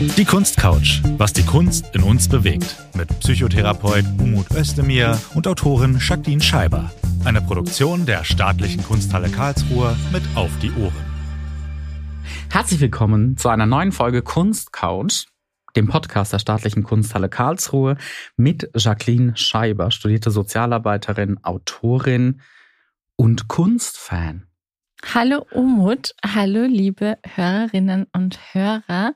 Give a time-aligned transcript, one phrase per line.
[0.00, 2.76] Die Kunstcouch, was die Kunst in uns bewegt.
[2.94, 6.92] Mit Psychotherapeut Umut Özdemir und Autorin Jacqueline Scheiber.
[7.24, 11.04] Eine Produktion der Staatlichen Kunsthalle Karlsruhe mit Auf die Ohren.
[12.48, 15.26] Herzlich willkommen zu einer neuen Folge Kunstcouch,
[15.74, 17.96] dem Podcast der Staatlichen Kunsthalle Karlsruhe
[18.36, 22.40] mit Jacqueline Scheiber, studierte Sozialarbeiterin, Autorin
[23.16, 24.46] und Kunstfan.
[25.12, 29.14] Hallo Umut, hallo liebe Hörerinnen und Hörer.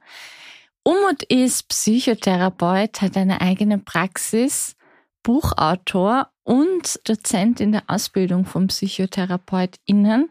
[0.85, 4.75] Umut ist Psychotherapeut, hat eine eigene Praxis,
[5.23, 10.31] Buchautor und Dozent in der Ausbildung von PsychotherapeutInnen.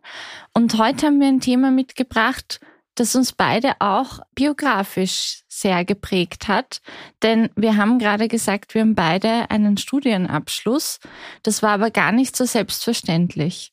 [0.53, 2.59] Und heute haben wir ein Thema mitgebracht,
[2.95, 6.81] das uns beide auch biografisch sehr geprägt hat.
[7.23, 10.99] Denn wir haben gerade gesagt, wir haben beide einen Studienabschluss.
[11.43, 13.71] Das war aber gar nicht so selbstverständlich.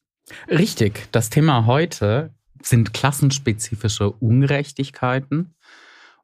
[0.48, 1.09] Richtig.
[1.10, 2.32] Das Thema heute
[2.62, 5.54] sind klassenspezifische Ungerechtigkeiten.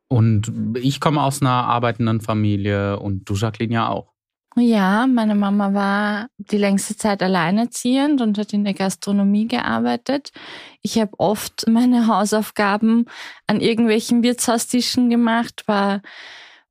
[0.08, 4.14] Und ich komme aus einer arbeitenden Familie und du, Jacqueline, ja auch.
[4.56, 10.30] Ja, meine Mama war die längste Zeit alleinerziehend und hat in der Gastronomie gearbeitet.
[10.80, 13.06] Ich habe oft meine Hausaufgaben
[13.48, 16.02] an irgendwelchen Wirtshaustischen gemacht, war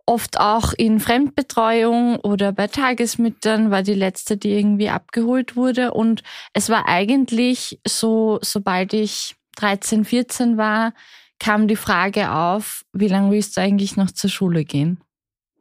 [0.05, 5.93] oft auch in Fremdbetreuung oder bei Tagesmüttern, war die letzte, die irgendwie abgeholt wurde.
[5.93, 10.93] Und es war eigentlich so, sobald ich 13, 14 war,
[11.39, 14.99] kam die Frage auf, wie lange willst du eigentlich noch zur Schule gehen?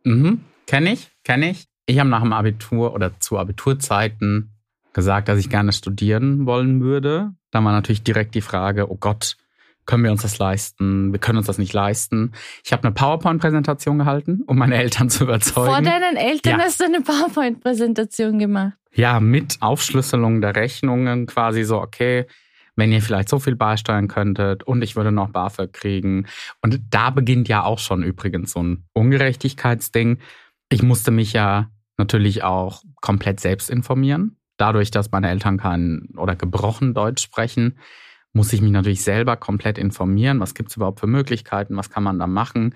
[0.05, 1.67] Mhm, kenne ich, kenne ich.
[1.87, 4.51] Ich habe nach dem Abitur oder zu Abiturzeiten
[4.93, 7.33] gesagt, dass ich gerne studieren wollen würde.
[7.51, 9.37] Da war natürlich direkt die Frage, oh Gott,
[9.85, 11.13] können wir uns das leisten?
[11.13, 12.33] Wir können uns das nicht leisten.
[12.65, 15.73] Ich habe eine PowerPoint-Präsentation gehalten, um meine Eltern zu überzeugen.
[15.75, 16.65] Vor deinen Eltern ja.
[16.65, 18.75] hast du eine PowerPoint-Präsentation gemacht.
[18.95, 22.27] Ja, mit Aufschlüsselung der Rechnungen quasi so, okay,
[22.77, 26.27] wenn ihr vielleicht so viel beisteuern könntet und ich würde noch BAföG kriegen.
[26.63, 30.19] Und da beginnt ja auch schon übrigens so ein Ungerechtigkeitsding.
[30.71, 34.37] Ich musste mich ja natürlich auch komplett selbst informieren.
[34.57, 37.79] Dadurch, dass meine Eltern kein oder gebrochen Deutsch sprechen,
[38.33, 40.41] muss ich mich natürlich selber komplett informieren.
[40.41, 41.77] Was gibt es überhaupt für Möglichkeiten?
[41.77, 42.75] Was kann man da machen?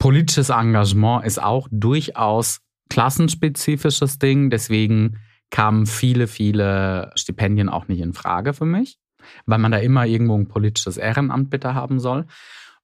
[0.00, 4.50] Politisches Engagement ist auch durchaus klassenspezifisches Ding.
[4.50, 5.18] Deswegen
[5.50, 8.98] kamen viele, viele Stipendien auch nicht in Frage für mich
[9.46, 12.26] weil man da immer irgendwo ein politisches Ehrenamt bitte haben soll.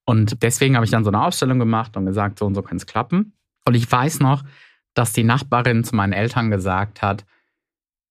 [0.05, 2.77] Und deswegen habe ich dann so eine Ausstellung gemacht und gesagt, so und so kann
[2.77, 3.33] es klappen.
[3.65, 4.45] Und ich weiß noch,
[4.95, 7.25] dass die Nachbarin zu meinen Eltern gesagt hat,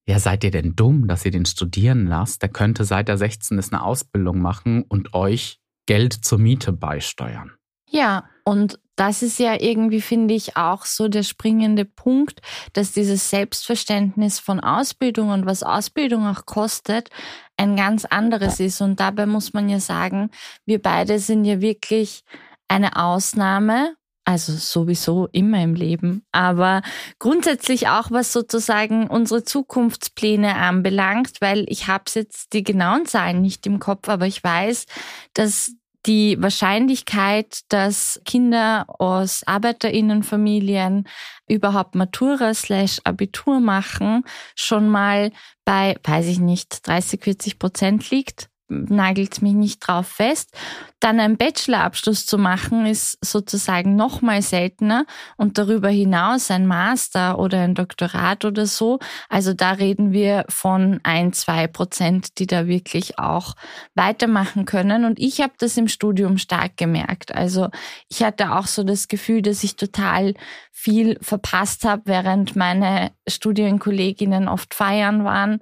[0.05, 2.41] ja, seid ihr denn dumm, dass ihr den studieren lasst?
[2.41, 7.53] Der könnte seit er 16 ist eine Ausbildung machen und euch Geld zur Miete beisteuern.
[7.93, 12.41] Ja, und das ist ja irgendwie, finde ich, auch so der springende Punkt,
[12.73, 17.09] dass dieses Selbstverständnis von Ausbildung und was Ausbildung auch kostet,
[17.55, 18.81] ein ganz anderes ist.
[18.81, 20.31] Und dabei muss man ja sagen,
[20.65, 22.23] wir beide sind ja wirklich
[22.67, 26.81] eine Ausnahme, also sowieso immer im Leben, aber
[27.19, 33.67] grundsätzlich auch was sozusagen unsere Zukunftspläne anbelangt, weil ich habe jetzt die genauen Zahlen nicht
[33.67, 34.85] im Kopf, aber ich weiß,
[35.33, 35.73] dass
[36.05, 41.07] die Wahrscheinlichkeit, dass Kinder aus Arbeiterinnenfamilien
[41.47, 44.23] überhaupt Matura slash Abitur machen,
[44.55, 45.31] schon mal
[45.65, 48.49] bei, weiß ich nicht, 30, 40 Prozent liegt
[48.89, 50.51] nagelt mich nicht drauf fest.
[50.99, 55.05] Dann einen Bachelorabschluss zu machen, ist sozusagen noch mal seltener
[55.37, 58.99] und darüber hinaus ein Master oder ein Doktorat oder so.
[59.29, 63.55] Also da reden wir von ein, zwei Prozent, die da wirklich auch
[63.95, 65.05] weitermachen können.
[65.05, 67.33] Und ich habe das im Studium stark gemerkt.
[67.35, 67.69] Also
[68.09, 70.33] ich hatte auch so das Gefühl, dass ich total
[70.71, 75.61] viel verpasst habe, während meine Studienkolleginnen oft feiern waren,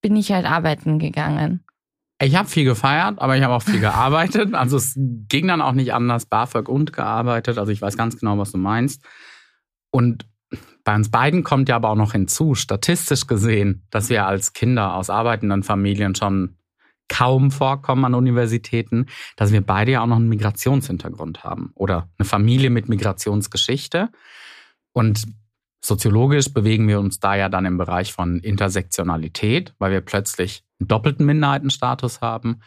[0.00, 1.64] bin ich halt arbeiten gegangen.
[2.20, 4.52] Ich habe viel gefeiert, aber ich habe auch viel gearbeitet.
[4.54, 7.58] Also es ging dann auch nicht anders, BAföG und gearbeitet.
[7.58, 9.04] Also ich weiß ganz genau, was du meinst.
[9.90, 10.26] Und
[10.82, 14.94] bei uns beiden kommt ja aber auch noch hinzu, statistisch gesehen, dass wir als Kinder
[14.94, 16.56] aus arbeitenden Familien schon
[17.08, 19.06] kaum vorkommen an Universitäten,
[19.36, 24.10] dass wir beide ja auch noch einen Migrationshintergrund haben oder eine Familie mit Migrationsgeschichte.
[24.92, 25.24] Und
[25.84, 31.26] soziologisch bewegen wir uns da ja dann im Bereich von Intersektionalität, weil wir plötzlich doppelten
[31.26, 32.60] Minderheitenstatus haben.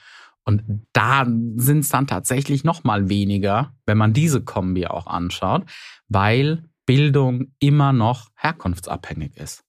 [0.43, 0.63] Und
[0.93, 5.65] da sind es dann tatsächlich noch mal weniger, wenn man diese Kombi auch anschaut,
[6.07, 9.63] weil Bildung immer noch herkunftsabhängig ist.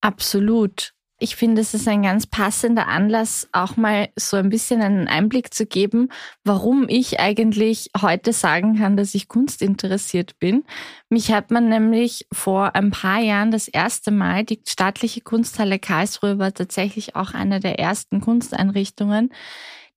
[0.00, 0.94] Absolut.
[1.20, 5.52] Ich finde, es ist ein ganz passender Anlass, auch mal so ein bisschen einen Einblick
[5.52, 6.10] zu geben,
[6.44, 10.64] warum ich eigentlich heute sagen kann, dass ich kunstinteressiert bin.
[11.08, 16.38] Mich hat man nämlich vor ein paar Jahren das erste Mal, die staatliche Kunsthalle Karlsruhe
[16.38, 19.30] war tatsächlich auch eine der ersten Kunsteinrichtungen,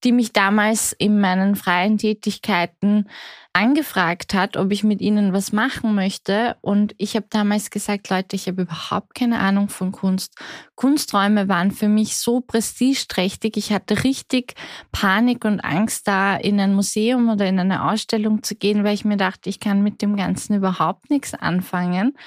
[0.04, 3.08] die mich damals in meinen freien Tätigkeiten
[3.54, 6.56] angefragt hat, ob ich mit ihnen was machen möchte.
[6.62, 10.36] Und ich habe damals gesagt, Leute, ich habe überhaupt keine Ahnung von Kunst.
[10.76, 13.58] Kunsträume waren für mich so prestigeträchtig.
[13.58, 14.56] Ich hatte richtig
[14.92, 19.06] Panik und Angst, da in ein Museum oder in eine Ausstellung zu gehen, weil ich
[19.06, 22.18] mir dachte, ich kann mit dem Ganzen überhaupt nichts anfangen.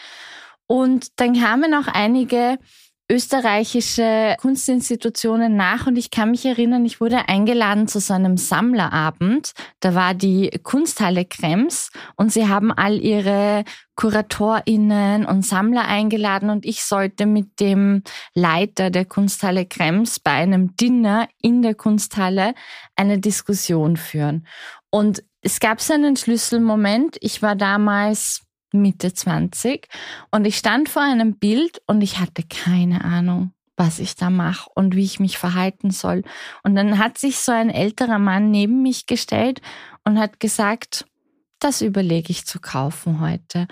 [0.67, 2.59] Und dann kamen auch einige
[3.11, 9.53] österreichische Kunstinstitutionen nach und ich kann mich erinnern, ich wurde eingeladen zu so einem Sammlerabend.
[9.81, 13.65] Da war die Kunsthalle Krems und sie haben all ihre
[13.97, 18.03] KuratorInnen und Sammler eingeladen und ich sollte mit dem
[18.33, 22.55] Leiter der Kunsthalle Krems bei einem Dinner in der Kunsthalle
[22.97, 24.47] eine Diskussion führen.
[24.89, 27.19] Und es gab so einen Schlüsselmoment.
[27.21, 28.44] Ich war damals
[28.75, 29.89] Mitte 20
[30.31, 34.71] und ich stand vor einem Bild und ich hatte keine Ahnung, was ich da mache
[34.75, 36.23] und wie ich mich verhalten soll.
[36.63, 39.61] Und dann hat sich so ein älterer Mann neben mich gestellt
[40.05, 41.07] und hat gesagt,
[41.59, 43.67] das überlege ich zu kaufen heute.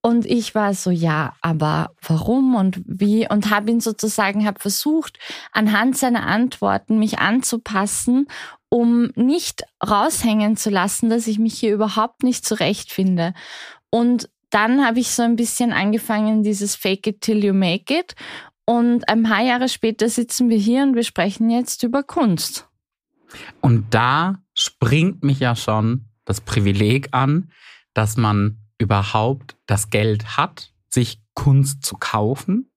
[0.00, 3.28] Und ich war so, ja, aber warum und wie?
[3.28, 5.18] Und habe ihn sozusagen, habe versucht,
[5.52, 8.28] anhand seiner Antworten mich anzupassen,
[8.68, 13.34] um nicht raushängen zu lassen, dass ich mich hier überhaupt nicht zurechtfinde.
[13.90, 18.14] Und dann habe ich so ein bisschen angefangen, dieses Fake it till you make it.
[18.64, 22.68] Und ein paar Jahre später sitzen wir hier und wir sprechen jetzt über Kunst.
[23.60, 27.50] Und da springt mich ja schon das Privileg an,
[27.94, 32.70] dass man überhaupt das Geld hat, sich Kunst zu kaufen.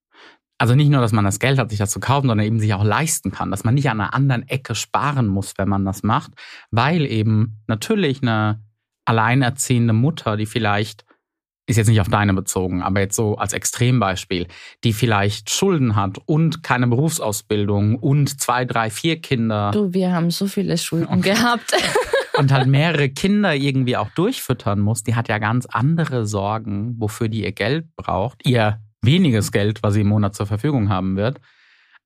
[0.57, 2.73] Also nicht nur, dass man das Geld hat, sich das zu kaufen, sondern eben sich
[2.73, 6.03] auch leisten kann, dass man nicht an einer anderen Ecke sparen muss, wenn man das
[6.03, 6.31] macht,
[6.69, 8.63] weil eben natürlich eine
[9.05, 11.03] alleinerziehende Mutter, die vielleicht
[11.71, 14.47] ist jetzt nicht auf deine bezogen, aber jetzt so als Extrembeispiel,
[14.83, 19.71] die vielleicht Schulden hat und keine Berufsausbildung und zwei, drei, vier Kinder.
[19.71, 21.33] Du, wir haben so viele Schulden okay.
[21.33, 21.73] gehabt.
[22.37, 27.27] und halt mehrere Kinder irgendwie auch durchfüttern muss, die hat ja ganz andere Sorgen, wofür
[27.27, 31.39] die ihr Geld braucht, ihr weniges Geld, was sie im Monat zur Verfügung haben wird,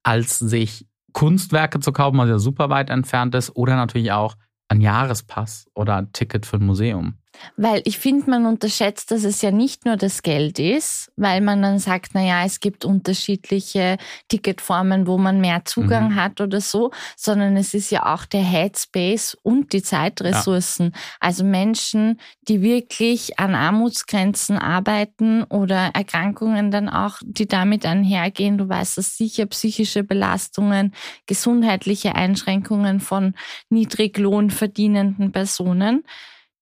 [0.04, 4.36] als sich Kunstwerke zu kaufen, was ja super weit entfernt ist, oder natürlich auch
[4.68, 7.20] ein Jahrespass oder ein Ticket für ein Museum.
[7.58, 11.62] Weil ich finde, man unterschätzt, dass es ja nicht nur das Geld ist, weil man
[11.62, 13.98] dann sagt, na ja, es gibt unterschiedliche
[14.28, 16.16] Ticketformen, wo man mehr Zugang mhm.
[16.16, 20.92] hat oder so, sondern es ist ja auch der Headspace und die Zeitressourcen.
[20.94, 21.00] Ja.
[21.20, 28.58] Also Menschen, die wirklich an Armutsgrenzen arbeiten oder Erkrankungen dann auch, die damit einhergehen.
[28.58, 30.94] Du weißt das sicher, psychische Belastungen,
[31.26, 33.34] gesundheitliche Einschränkungen von
[33.70, 36.04] Niedriglohn verdienenden Personen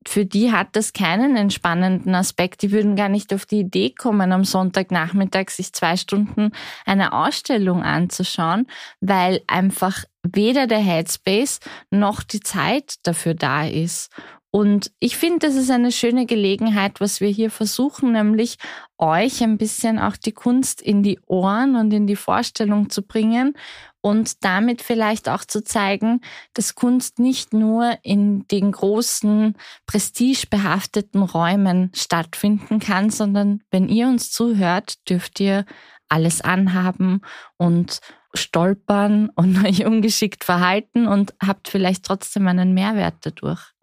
[0.07, 2.61] für die hat das keinen entspannenden Aspekt.
[2.61, 6.51] Die würden gar nicht auf die Idee kommen, am Sonntagnachmittag sich zwei Stunden
[6.85, 8.67] eine Ausstellung anzuschauen,
[9.01, 11.59] weil einfach weder der Headspace
[11.91, 14.09] noch die Zeit dafür da ist.
[14.55, 18.59] Und ich finde, das ist eine schöne Gelegenheit, was wir hier versuchen, nämlich
[18.99, 23.57] euch ein bisschen auch die Kunst in die Ohren und in die Vorstellung zu bringen
[24.01, 26.21] und damit vielleicht auch zu zeigen,
[26.53, 29.55] dass Kunst nicht nur in den großen,
[29.87, 35.65] prestigebehafteten Räumen stattfinden kann, sondern wenn ihr uns zuhört, dürft ihr
[36.09, 37.21] alles anhaben
[37.57, 38.01] und
[38.35, 43.73] stolpern und euch ungeschickt verhalten und habt vielleicht trotzdem einen Mehrwert dadurch.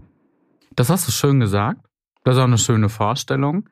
[0.80, 1.82] Das hast du schön gesagt.
[2.24, 3.68] Das ist auch eine schöne Vorstellung.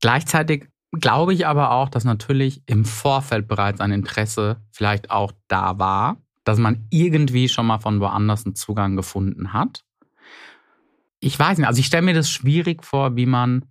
[0.00, 5.80] Gleichzeitig glaube ich aber auch, dass natürlich im Vorfeld bereits ein Interesse vielleicht auch da
[5.80, 9.82] war, dass man irgendwie schon mal von woanders einen Zugang gefunden hat.
[11.18, 13.64] Ich weiß nicht, also ich stelle mir das schwierig vor, wie man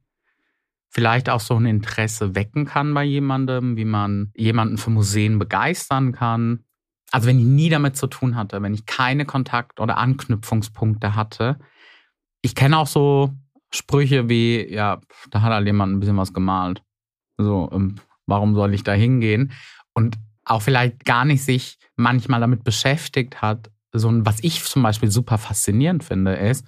[0.89, 6.11] vielleicht auch so ein Interesse wecken kann bei jemandem, wie man jemanden für Museen begeistern
[6.11, 6.65] kann.
[7.11, 11.59] Also wenn ich nie damit zu tun hatte, wenn ich keine Kontakt- oder Anknüpfungspunkte hatte.
[12.43, 13.31] Ich kenne auch so
[13.71, 16.83] Sprüche wie, ja, da hat halt jemand ein bisschen was gemalt.
[17.37, 17.95] So, ähm,
[18.27, 19.51] warum soll ich da hingehen?
[19.93, 23.71] Und auch vielleicht gar nicht sich manchmal damit beschäftigt hat.
[23.91, 26.65] So, was ich zum Beispiel super faszinierend finde, ist,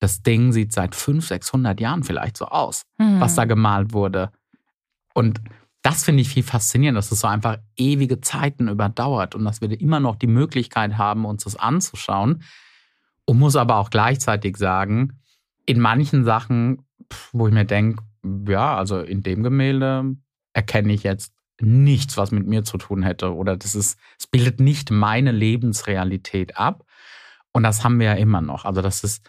[0.00, 3.20] das Ding sieht seit 500, 600 Jahren vielleicht so aus, mhm.
[3.20, 4.30] was da gemalt wurde.
[5.14, 5.40] Und
[5.82, 9.80] das finde ich viel faszinierend, dass es so einfach ewige Zeiten überdauert und dass wir
[9.80, 12.42] immer noch die Möglichkeit haben, uns das anzuschauen.
[13.26, 15.20] Und muss aber auch gleichzeitig sagen,
[15.66, 16.86] in manchen Sachen,
[17.32, 18.02] wo ich mir denke,
[18.48, 20.16] ja, also in dem Gemälde
[20.52, 23.34] erkenne ich jetzt nichts, was mit mir zu tun hätte.
[23.34, 26.84] Oder das ist, es bildet nicht meine Lebensrealität ab.
[27.52, 28.64] Und das haben wir ja immer noch.
[28.64, 29.22] Also, dass es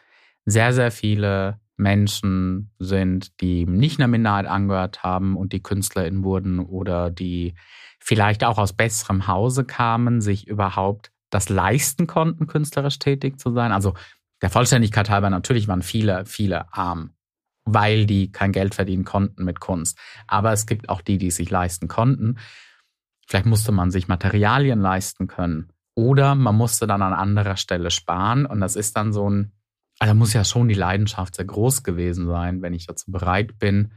[0.46, 6.60] sehr, sehr viele Menschen sind, die nicht einer Minderheit angehört haben und die KünstlerInnen wurden
[6.60, 7.56] oder die
[8.00, 13.72] vielleicht auch aus besserem Hause kamen, sich überhaupt das leisten konnten, künstlerisch tätig zu sein.
[13.72, 13.94] Also
[14.42, 17.12] der Vollständigkeit halber, natürlich waren viele, viele arm,
[17.66, 20.00] weil die kein Geld verdienen konnten mit Kunst.
[20.28, 22.38] Aber es gibt auch die, die es sich leisten konnten.
[23.28, 25.72] Vielleicht musste man sich Materialien leisten können.
[25.94, 28.46] Oder man musste dann an anderer Stelle sparen.
[28.46, 29.52] Und das ist dann so ein,
[30.00, 33.94] also muss ja schon die Leidenschaft sehr groß gewesen sein, wenn ich dazu bereit bin,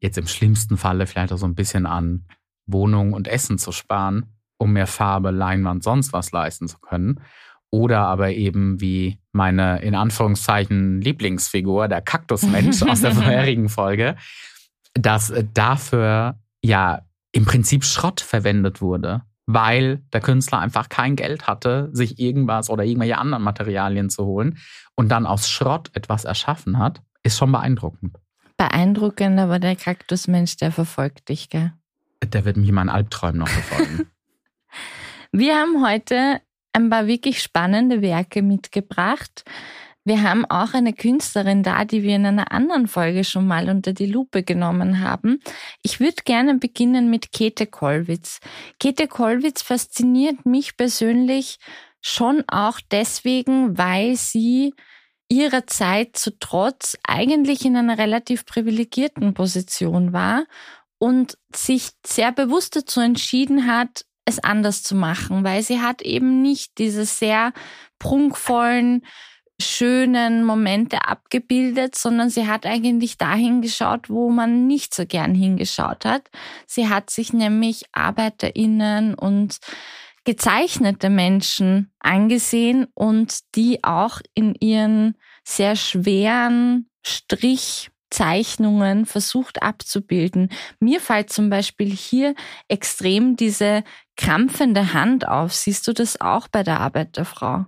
[0.00, 2.26] jetzt im schlimmsten Falle vielleicht auch so ein bisschen an
[2.66, 7.20] Wohnung und Essen zu sparen, um mehr Farbe, Leinwand, sonst was leisten zu können.
[7.70, 14.16] Oder aber eben wie meine in Anführungszeichen Lieblingsfigur, der Kaktusmensch aus der vorherigen Folge,
[14.94, 17.02] dass dafür ja
[17.32, 22.84] im Prinzip Schrott verwendet wurde, weil der Künstler einfach kein Geld hatte, sich irgendwas oder
[22.84, 24.58] irgendwelche anderen Materialien zu holen
[24.94, 28.18] und dann aus Schrott etwas erschaffen hat, ist schon beeindruckend.
[28.58, 31.72] Beeindruckend, aber der Kaktusmensch, der verfolgt dich, gell?
[32.22, 34.10] Der wird mich in meinen Albträumen noch verfolgen.
[35.32, 36.40] Wir haben heute
[36.72, 39.44] ein paar wirklich spannende Werke mitgebracht.
[40.04, 43.92] Wir haben auch eine Künstlerin da, die wir in einer anderen Folge schon mal unter
[43.92, 45.40] die Lupe genommen haben.
[45.82, 48.40] Ich würde gerne beginnen mit Käthe Kollwitz.
[48.80, 51.58] Käthe Kollwitz fasziniert mich persönlich
[52.00, 54.74] schon auch deswegen, weil sie
[55.28, 60.44] ihrer Zeit zu Trotz eigentlich in einer relativ privilegierten Position war
[60.98, 66.42] und sich sehr bewusst dazu entschieden hat, es anders zu machen, weil sie hat eben
[66.42, 67.52] nicht diese sehr
[67.98, 69.02] prunkvollen,
[69.60, 76.04] schönen Momente abgebildet, sondern sie hat eigentlich dahin geschaut, wo man nicht so gern hingeschaut
[76.04, 76.30] hat.
[76.66, 79.58] Sie hat sich nämlich Arbeiterinnen und
[80.24, 90.50] gezeichnete Menschen angesehen und die auch in ihren sehr schweren Strich Zeichnungen versucht abzubilden.
[90.80, 92.34] Mir fällt zum Beispiel hier
[92.68, 93.84] extrem diese
[94.20, 95.54] krampfende Hand auf.
[95.54, 97.64] Siehst du das auch bei der Arbeit der Frau?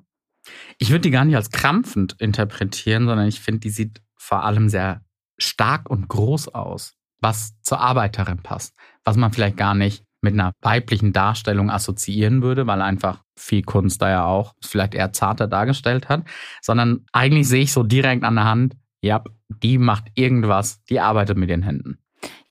[0.78, 4.68] Ich würde die gar nicht als krampfend interpretieren, sondern ich finde, die sieht vor allem
[4.68, 5.02] sehr
[5.38, 10.52] stark und groß aus, was zur Arbeiterin passt, was man vielleicht gar nicht mit einer
[10.61, 16.09] weiblichen Darstellung assoziieren würde, weil einfach viel Kunst da ja auch vielleicht eher zarter dargestellt
[16.09, 16.25] hat,
[16.61, 21.38] sondern eigentlich sehe ich so direkt an der Hand, ja, die macht irgendwas, die arbeitet
[21.38, 21.99] mit den Händen.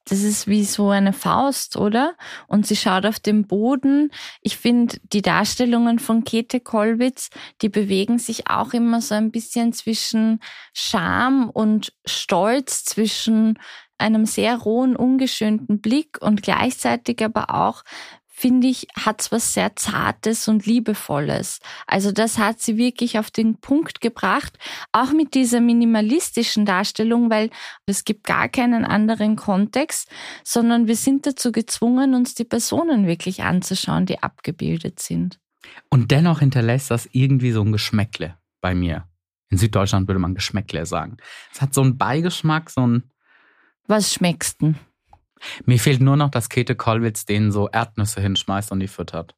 [0.05, 2.15] Das ist wie so eine Faust, oder?
[2.48, 4.12] Und sie schaut auf den Boden.
[4.41, 7.29] Ich finde, die Darstellungen von Käthe Kollwitz,
[7.62, 10.39] die bewegen sich auch immer so ein bisschen zwischen
[10.74, 13.60] Scham und Stolz, zwischen
[14.00, 17.84] einem sehr rohen, ungeschönten Blick und gleichzeitig aber auch
[18.42, 21.60] finde ich, hat es was sehr Zartes und Liebevolles.
[21.86, 24.58] Also das hat sie wirklich auf den Punkt gebracht,
[24.92, 27.52] auch mit dieser minimalistischen Darstellung, weil
[27.86, 30.10] es gibt gar keinen anderen Kontext,
[30.44, 35.40] sondern wir sind dazu gezwungen, uns die Personen wirklich anzuschauen, die abgebildet sind.
[35.92, 39.08] Und dennoch hinterlässt das irgendwie so ein Geschmäckle bei mir.
[39.50, 41.18] In Süddeutschland würde man Geschmäckle sagen.
[41.54, 43.04] Es hat so einen Beigeschmack, so ein...
[43.86, 44.74] Was schmeckst du?
[45.66, 49.36] Mir fehlt nur noch, dass Käthe Kollwitz denen so Erdnüsse hinschmeißt und die füttert.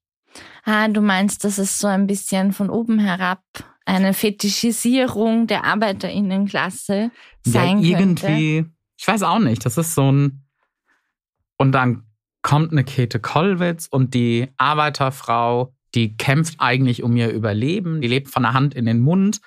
[0.65, 3.41] Ah, du meinst, dass es so ein bisschen von oben herab
[3.85, 7.11] eine Fetischisierung der Arbeiterinnenklasse
[7.43, 8.71] sein ja, irgendwie, könnte.
[8.97, 10.43] ich weiß auch nicht, das ist so ein
[11.57, 12.03] und dann
[12.41, 18.29] kommt eine Käthe Kollwitz und die Arbeiterfrau, die kämpft eigentlich um ihr Überleben, die lebt
[18.29, 19.41] von der Hand in den Mund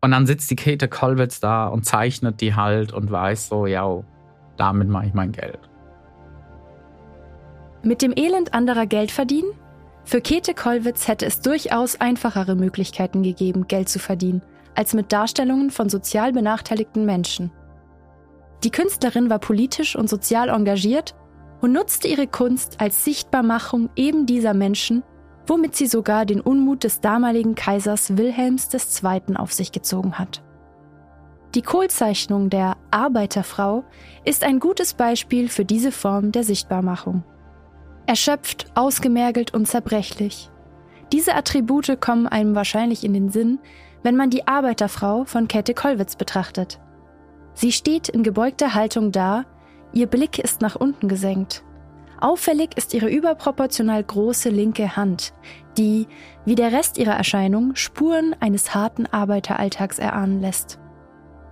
[0.00, 4.04] und dann sitzt die Käthe Kollwitz da und zeichnet die halt und weiß so, ja,
[4.56, 5.58] damit mache ich mein Geld.
[7.86, 9.52] Mit dem Elend anderer Geld verdienen?
[10.02, 14.42] Für Käthe Kollwitz hätte es durchaus einfachere Möglichkeiten gegeben, Geld zu verdienen,
[14.74, 17.52] als mit Darstellungen von sozial benachteiligten Menschen.
[18.64, 21.14] Die Künstlerin war politisch und sozial engagiert
[21.60, 25.04] und nutzte ihre Kunst als Sichtbarmachung eben dieser Menschen,
[25.46, 29.36] womit sie sogar den Unmut des damaligen Kaisers Wilhelms II.
[29.36, 30.42] auf sich gezogen hat.
[31.54, 33.84] Die Kohlzeichnung der Arbeiterfrau
[34.24, 37.22] ist ein gutes Beispiel für diese Form der Sichtbarmachung.
[38.06, 40.50] Erschöpft, ausgemergelt und zerbrechlich.
[41.12, 43.58] Diese Attribute kommen einem wahrscheinlich in den Sinn,
[44.02, 46.78] wenn man die Arbeiterfrau von Käthe Kollwitz betrachtet.
[47.54, 49.44] Sie steht in gebeugter Haltung da,
[49.92, 51.64] ihr Blick ist nach unten gesenkt.
[52.20, 55.32] Auffällig ist ihre überproportional große linke Hand,
[55.76, 56.06] die,
[56.44, 60.78] wie der Rest ihrer Erscheinung, Spuren eines harten Arbeiteralltags erahnen lässt.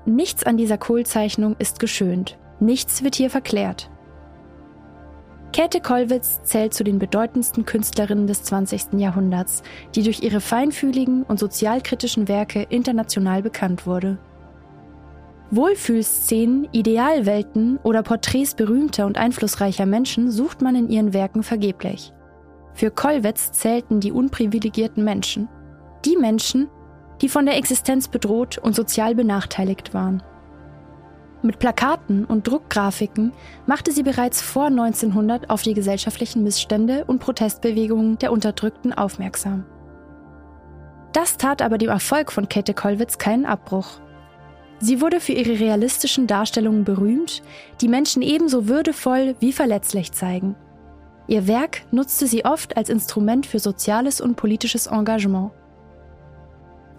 [0.07, 3.91] Nichts an dieser Kohlzeichnung ist geschönt, nichts wird hier verklärt.
[5.55, 8.95] Käthe Kollwitz zählt zu den bedeutendsten Künstlerinnen des 20.
[8.95, 9.63] Jahrhunderts,
[9.95, 14.19] die durch ihre feinfühligen und sozialkritischen Werke international bekannt wurde.
[15.53, 22.13] Wohlfühlszenen, Idealwelten oder Porträts berühmter und einflussreicher Menschen sucht man in ihren Werken vergeblich.
[22.73, 25.49] Für Kollwitz zählten die unprivilegierten Menschen,
[26.05, 26.69] Die Menschen,
[27.23, 30.21] die von der Existenz bedroht und sozial benachteiligt waren.
[31.45, 33.35] Mit Plakaten und Druckgrafiken
[33.67, 39.67] machte sie bereits vor 1900 auf die gesellschaftlichen Missstände und Protestbewegungen der Unterdrückten aufmerksam.
[41.13, 44.01] Das tat aber dem Erfolg von Käthe Kollwitz keinen Abbruch.
[44.79, 47.43] Sie wurde für ihre realistischen Darstellungen berühmt,
[47.83, 50.57] die Menschen ebenso würdevoll wie verletzlich zeigen.
[51.27, 55.51] Ihr Werk nutzte sie oft als Instrument für soziales und politisches Engagement.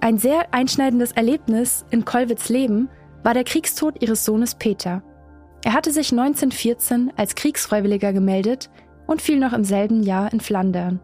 [0.02, 2.90] Ein sehr einschneidendes Erlebnis in Kollwitz Leben
[3.26, 5.02] war der Kriegstod ihres Sohnes Peter.
[5.64, 8.70] Er hatte sich 1914 als Kriegsfreiwilliger gemeldet
[9.08, 11.00] und fiel noch im selben Jahr in Flandern.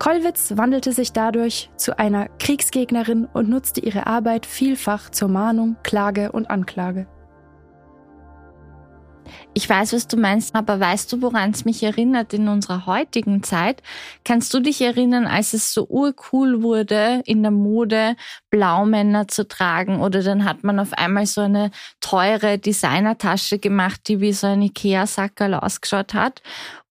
[0.00, 6.32] Kollwitz wandelte sich dadurch zu einer Kriegsgegnerin und nutzte ihre Arbeit vielfach zur Mahnung, Klage
[6.32, 7.06] und Anklage.
[9.52, 13.42] Ich weiß, was du meinst, aber weißt du, woran es mich erinnert in unserer heutigen
[13.42, 13.82] Zeit?
[14.24, 18.16] Kannst du dich erinnern, als es so urcool wurde, in der Mode
[18.50, 20.00] Blaumänner zu tragen?
[20.00, 24.62] Oder dann hat man auf einmal so eine teure Designertasche gemacht, die wie so ein
[24.62, 26.42] Ikea-Sackerl ausgeschaut hat.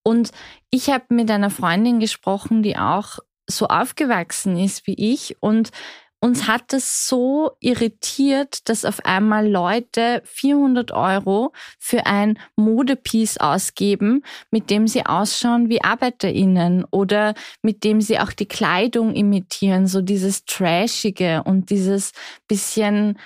[0.02, 0.30] Und
[0.70, 5.70] ich habe mit einer Freundin gesprochen, die auch so aufgewachsen ist wie ich und
[6.24, 14.24] uns hat es so irritiert, dass auf einmal Leute 400 Euro für ein Modepiece ausgeben,
[14.50, 20.00] mit dem sie ausschauen wie ArbeiterInnen oder mit dem sie auch die Kleidung imitieren, so
[20.00, 22.12] dieses Trashige und dieses
[22.48, 23.18] bisschen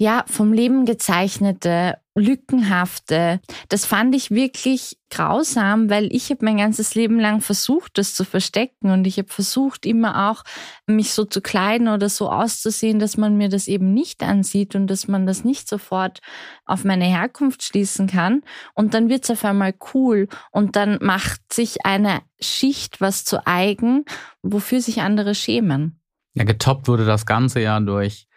[0.00, 3.40] ja, vom Leben gezeichnete, lückenhafte.
[3.68, 8.24] Das fand ich wirklich grausam, weil ich habe mein ganzes Leben lang versucht, das zu
[8.24, 10.44] verstecken und ich habe versucht, immer auch
[10.86, 14.86] mich so zu kleiden oder so auszusehen, dass man mir das eben nicht ansieht und
[14.86, 16.20] dass man das nicht sofort
[16.64, 18.42] auf meine Herkunft schließen kann.
[18.74, 24.04] Und dann wird's auf einmal cool und dann macht sich eine Schicht was zu eigen,
[24.42, 26.00] wofür sich andere schämen.
[26.34, 28.27] Ja, getoppt wurde das Ganze ja durch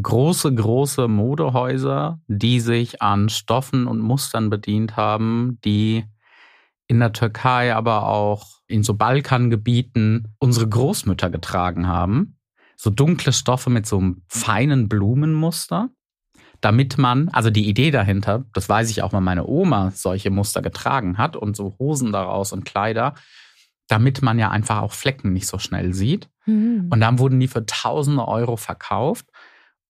[0.00, 6.04] große, große Modehäuser, die sich an Stoffen und Mustern bedient haben, die
[6.86, 12.36] in der Türkei, aber auch in so Balkangebieten unsere Großmütter getragen haben.
[12.76, 15.90] So dunkle Stoffe mit so einem feinen Blumenmuster,
[16.60, 20.62] damit man, also die Idee dahinter, das weiß ich auch, weil meine Oma solche Muster
[20.62, 23.14] getragen hat und so Hosen daraus und Kleider,
[23.88, 26.28] damit man ja einfach auch Flecken nicht so schnell sieht.
[26.46, 26.88] Mhm.
[26.90, 29.26] Und dann wurden die für tausende Euro verkauft.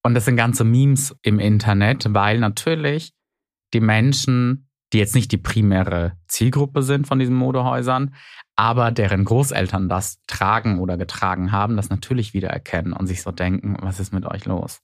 [0.02, 3.12] Und das sind ganze Memes im Internet, weil natürlich
[3.74, 8.14] die Menschen, die jetzt nicht die primäre Zielgruppe sind von diesen Modehäusern,
[8.56, 13.76] aber deren Großeltern das tragen oder getragen haben, das natürlich wiedererkennen und sich so denken,
[13.80, 14.80] was ist mit euch los?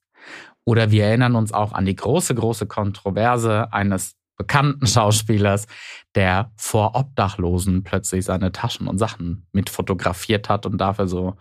[0.64, 5.66] Oder wir erinnern uns auch an die große, große Kontroverse eines bekannten Schauspielers,
[6.14, 11.36] der vor Obdachlosen plötzlich seine Taschen und Sachen mit fotografiert hat und dafür so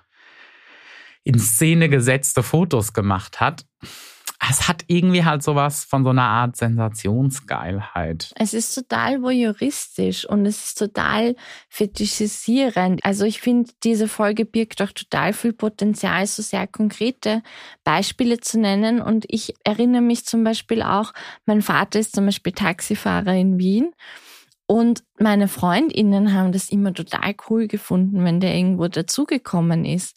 [1.26, 3.66] in Szene gesetzte Fotos gemacht hat.
[4.48, 8.32] Es hat irgendwie halt sowas von so einer Art Sensationsgeilheit.
[8.36, 11.36] Es ist total voyeuristisch und es ist total
[11.68, 13.04] fetischisierend.
[13.04, 17.42] Also ich finde, diese Folge birgt auch total viel Potenzial, so sehr konkrete
[17.84, 19.02] Beispiele zu nennen.
[19.02, 21.14] Und ich erinnere mich zum Beispiel auch,
[21.46, 23.94] mein Vater ist zum Beispiel Taxifahrer in Wien.
[24.68, 30.16] Und meine Freundinnen haben das immer total cool gefunden, wenn der irgendwo dazugekommen ist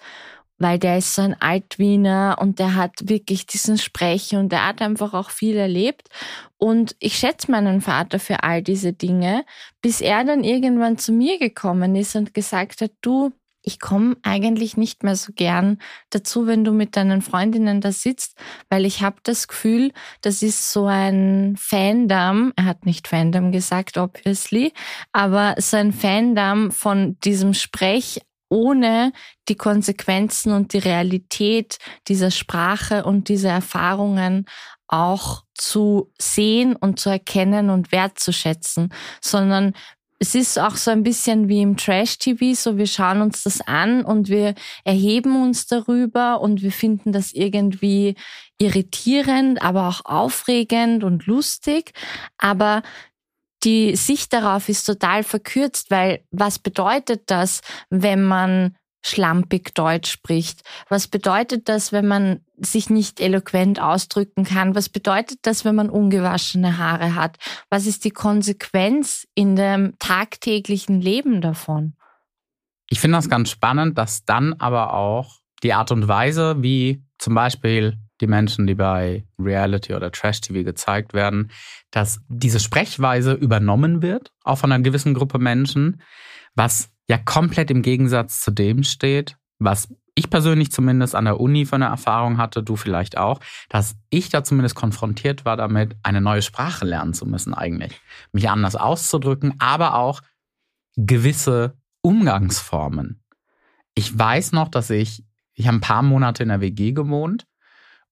[0.59, 4.83] weil der ist so ein Altwiener und der hat wirklich diesen Sprech und der hat
[4.83, 6.09] einfach auch viel erlebt.
[6.57, 9.45] Und ich schätze meinen Vater für all diese Dinge,
[9.81, 14.77] bis er dann irgendwann zu mir gekommen ist und gesagt hat, du, ich komme eigentlich
[14.77, 15.79] nicht mehr so gern
[16.11, 18.39] dazu, wenn du mit deinen Freundinnen da sitzt,
[18.71, 19.93] weil ich habe das Gefühl,
[20.23, 24.73] das ist so ein Fandom, er hat nicht Fandom gesagt, obviously,
[25.13, 29.13] aber so ein Fandom von diesem Sprech ohne
[29.49, 34.47] die Konsequenzen und die Realität dieser Sprache und dieser Erfahrungen
[34.87, 39.75] auch zu sehen und zu erkennen und wertzuschätzen, sondern
[40.21, 44.05] es ist auch so ein bisschen wie im Trash-TV, so wir schauen uns das an
[44.05, 48.17] und wir erheben uns darüber und wir finden das irgendwie
[48.59, 51.93] irritierend, aber auch aufregend und lustig.
[52.37, 52.83] Aber
[53.69, 60.63] die Sicht darauf ist total verkürzt, weil was bedeutet das, wenn man schlampig Deutsch spricht?
[60.89, 64.75] Was bedeutet das, wenn man sich nicht eloquent ausdrücken kann?
[64.75, 67.37] Was bedeutet das, wenn man ungewaschene Haare hat?
[67.69, 71.95] Was ist die Konsequenz in dem tagtäglichen Leben davon?
[72.89, 77.35] Ich finde das ganz spannend, dass dann aber auch die Art und Weise, wie zum
[77.35, 81.51] Beispiel die Menschen, die bei Reality oder Trash-TV gezeigt werden,
[81.91, 86.03] dass diese Sprechweise übernommen wird, auch von einer gewissen Gruppe Menschen,
[86.55, 91.65] was ja komplett im Gegensatz zu dem steht, was ich persönlich zumindest an der Uni
[91.65, 96.21] für eine Erfahrung hatte, du vielleicht auch, dass ich da zumindest konfrontiert war damit, eine
[96.21, 98.01] neue Sprache lernen zu müssen eigentlich.
[98.33, 100.21] Mich anders auszudrücken, aber auch
[100.97, 103.23] gewisse Umgangsformen.
[103.95, 107.47] Ich weiß noch, dass ich, ich habe ein paar Monate in der WG gewohnt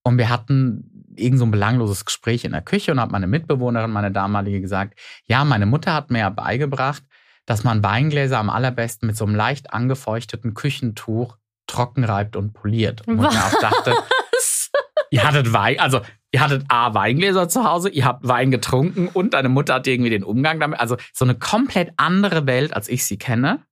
[0.06, 3.90] und wir hatten irgend so ein belangloses Gespräch in der Küche und hat meine Mitbewohnerin,
[3.90, 7.02] meine damalige, gesagt, ja, meine Mutter hat mir ja beigebracht,
[7.44, 13.08] dass man Weingläser am allerbesten mit so einem leicht angefeuchteten Küchentuch trocken reibt und poliert.
[13.08, 13.34] Und Was?
[13.34, 13.96] ich mir auch dachte,
[15.10, 19.34] ihr hattet Wein, also ihr hattet A, Weingläser zu Hause, ihr habt Wein getrunken und
[19.34, 20.78] deine Mutter hat irgendwie den Umgang damit.
[20.78, 23.64] Also so eine komplett andere Welt, als ich sie kenne.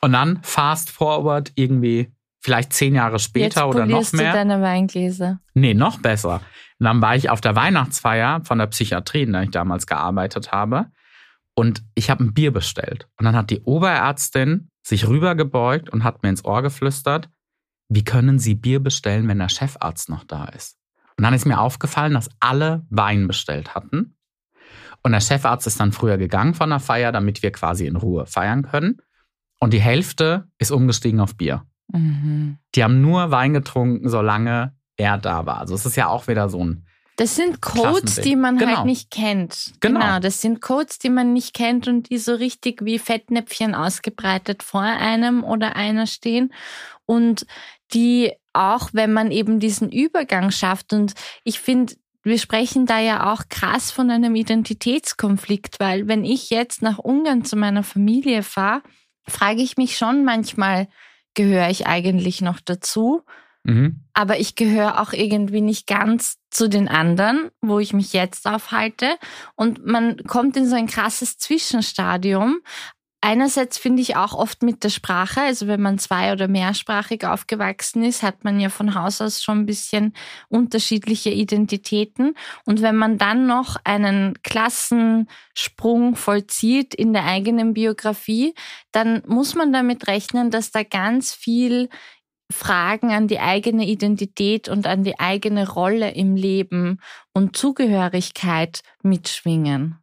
[0.00, 2.12] Und dann fast forward irgendwie
[2.46, 4.30] vielleicht zehn Jahre später Jetzt oder noch mehr.
[4.30, 5.40] du deine Weingläser.
[5.54, 6.42] Nee, noch besser.
[6.78, 10.52] Und dann war ich auf der Weihnachtsfeier von der Psychiatrie, in der ich damals gearbeitet
[10.52, 10.86] habe.
[11.56, 13.08] Und ich habe ein Bier bestellt.
[13.18, 17.28] Und dann hat die Oberärztin sich rübergebeugt und hat mir ins Ohr geflüstert,
[17.88, 20.78] wie können Sie Bier bestellen, wenn der Chefarzt noch da ist?
[21.18, 24.16] Und dann ist mir aufgefallen, dass alle Wein bestellt hatten.
[25.02, 28.24] Und der Chefarzt ist dann früher gegangen von der Feier, damit wir quasi in Ruhe
[28.26, 28.98] feiern können.
[29.58, 31.66] Und die Hälfte ist umgestiegen auf Bier.
[31.92, 32.58] Mhm.
[32.74, 35.58] Die haben nur Wein getrunken, solange er da war.
[35.58, 36.86] Also es ist ja auch wieder so ein.
[37.16, 38.76] Das sind Codes, die man Genau.
[38.76, 39.72] halt nicht kennt.
[39.80, 40.18] Genau.
[40.20, 44.82] das sind Codes, die man nicht kennt und die so richtig wie Fettnäpfchen ausgebreitet vor
[44.82, 46.52] einem oder einer stehen
[47.06, 47.46] und
[47.94, 53.32] die auch, wenn man eben diesen Übergang schafft und ich finde, wir sprechen da ja
[53.32, 58.82] auch krass von einem Identitätskonflikt, weil wenn ich jetzt nach Ungarn zu meiner Familie fahre,
[59.28, 60.88] frage ich mich schon manchmal,
[61.36, 63.22] gehöre ich eigentlich noch dazu?
[63.66, 64.04] Mhm.
[64.14, 69.16] aber ich gehöre auch irgendwie nicht ganz zu den anderen, wo ich mich jetzt aufhalte.
[69.56, 72.60] Und man kommt in so ein krasses Zwischenstadium.
[73.26, 78.04] Einerseits finde ich auch oft mit der Sprache, also wenn man zwei- oder mehrsprachig aufgewachsen
[78.04, 80.12] ist, hat man ja von Haus aus schon ein bisschen
[80.48, 82.34] unterschiedliche Identitäten.
[82.66, 88.54] Und wenn man dann noch einen Klassensprung vollzieht in der eigenen Biografie,
[88.92, 91.88] dann muss man damit rechnen, dass da ganz viel
[92.48, 97.00] Fragen an die eigene Identität und an die eigene Rolle im Leben
[97.32, 99.98] und Zugehörigkeit mitschwingen.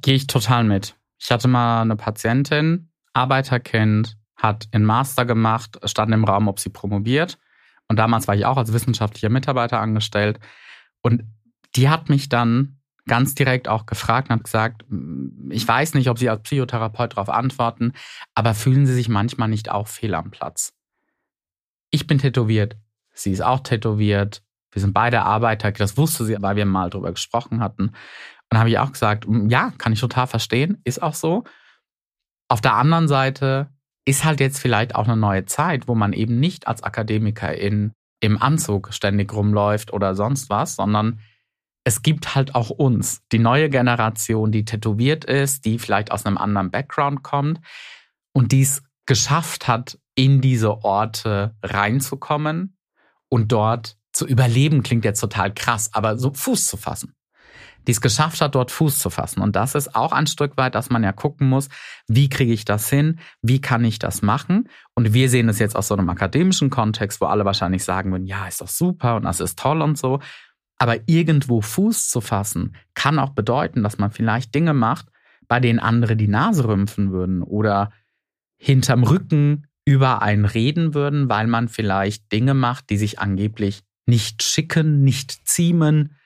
[0.00, 0.96] Gehe ich total mit.
[1.18, 6.70] Ich hatte mal eine Patientin, Arbeiterkind, hat in Master gemacht, stand im Raum, ob sie
[6.70, 7.38] promoviert.
[7.88, 10.38] Und damals war ich auch als wissenschaftlicher Mitarbeiter angestellt.
[11.02, 11.24] Und
[11.74, 14.84] die hat mich dann ganz direkt auch gefragt und hat gesagt,
[15.50, 17.92] ich weiß nicht, ob Sie als Psychotherapeut darauf antworten,
[18.34, 20.74] aber fühlen Sie sich manchmal nicht auch fehl am Platz?
[21.90, 22.76] Ich bin tätowiert,
[23.12, 27.12] sie ist auch tätowiert, wir sind beide Arbeiter, das wusste sie, weil wir mal drüber
[27.12, 27.92] gesprochen hatten.
[28.50, 31.44] Und da habe ich auch gesagt, "Mm, ja, kann ich total verstehen, ist auch so.
[32.48, 33.70] Auf der anderen Seite
[34.04, 38.40] ist halt jetzt vielleicht auch eine neue Zeit, wo man eben nicht als Akademikerin im
[38.40, 41.20] Anzug ständig rumläuft oder sonst was, sondern
[41.84, 46.38] es gibt halt auch uns, die neue Generation, die tätowiert ist, die vielleicht aus einem
[46.38, 47.60] anderen Background kommt
[48.32, 52.76] und die es geschafft hat, in diese Orte reinzukommen
[53.28, 57.12] und dort zu überleben, klingt jetzt total krass, aber so Fuß zu fassen.
[57.86, 59.40] Die es geschafft hat, dort Fuß zu fassen.
[59.40, 61.68] Und das ist auch ein Stück weit, dass man ja gucken muss,
[62.08, 64.68] wie kriege ich das hin, wie kann ich das machen.
[64.94, 68.26] Und wir sehen es jetzt aus so einem akademischen Kontext, wo alle wahrscheinlich sagen würden,
[68.26, 70.20] ja, ist doch super und das ist toll und so.
[70.78, 75.06] Aber irgendwo Fuß zu fassen, kann auch bedeuten, dass man vielleicht Dinge macht,
[75.48, 77.92] bei denen andere die Nase rümpfen würden oder
[78.58, 84.42] hinterm Rücken über einen reden würden, weil man vielleicht Dinge macht, die sich angeblich nicht
[84.42, 86.16] schicken, nicht ziemen.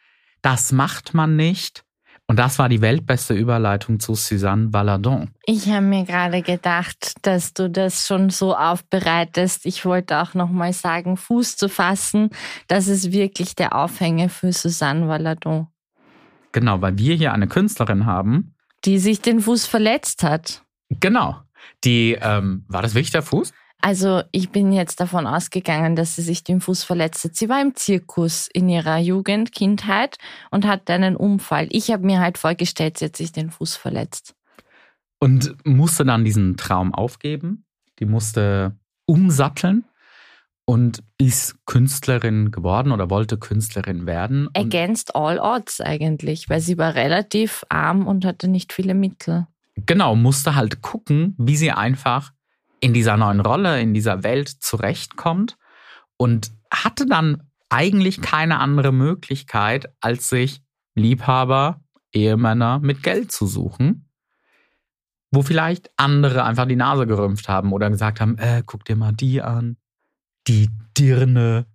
[0.42, 1.84] Das macht man nicht.
[2.26, 5.30] Und das war die weltbeste Überleitung zu Suzanne Valadon.
[5.46, 9.66] Ich habe mir gerade gedacht, dass du das schon so aufbereitest.
[9.66, 12.30] Ich wollte auch nochmal sagen, Fuß zu fassen,
[12.68, 15.66] das ist wirklich der Aufhänger für Susanne Valadon,
[16.52, 18.54] Genau, weil wir hier eine Künstlerin haben.
[18.84, 20.62] die sich den Fuß verletzt hat.
[20.88, 21.36] Genau.
[21.84, 23.52] Die, ähm, war das wirklich der Fuß?
[23.82, 27.34] Also ich bin jetzt davon ausgegangen, dass sie sich den Fuß verletzt hat.
[27.34, 30.18] Sie war im Zirkus in ihrer Jugend, Kindheit
[30.50, 31.68] und hatte einen Unfall.
[31.70, 34.34] Ich habe mir halt vorgestellt, sie hat sich den Fuß verletzt.
[35.18, 37.64] Und musste dann diesen Traum aufgeben.
[37.98, 39.84] Die musste umsatteln
[40.64, 44.48] und ist Künstlerin geworden oder wollte Künstlerin werden.
[44.54, 49.46] Against all odds eigentlich, weil sie war relativ arm und hatte nicht viele Mittel.
[49.74, 52.32] genau, musste halt gucken, wie sie einfach
[52.80, 55.56] in dieser neuen Rolle, in dieser Welt zurechtkommt
[56.16, 60.62] und hatte dann eigentlich keine andere Möglichkeit, als sich
[60.94, 61.80] Liebhaber,
[62.12, 64.08] Ehemänner mit Geld zu suchen,
[65.30, 69.12] wo vielleicht andere einfach die Nase gerümpft haben oder gesagt haben, äh, guck dir mal
[69.12, 69.76] die an,
[70.48, 71.66] die Dirne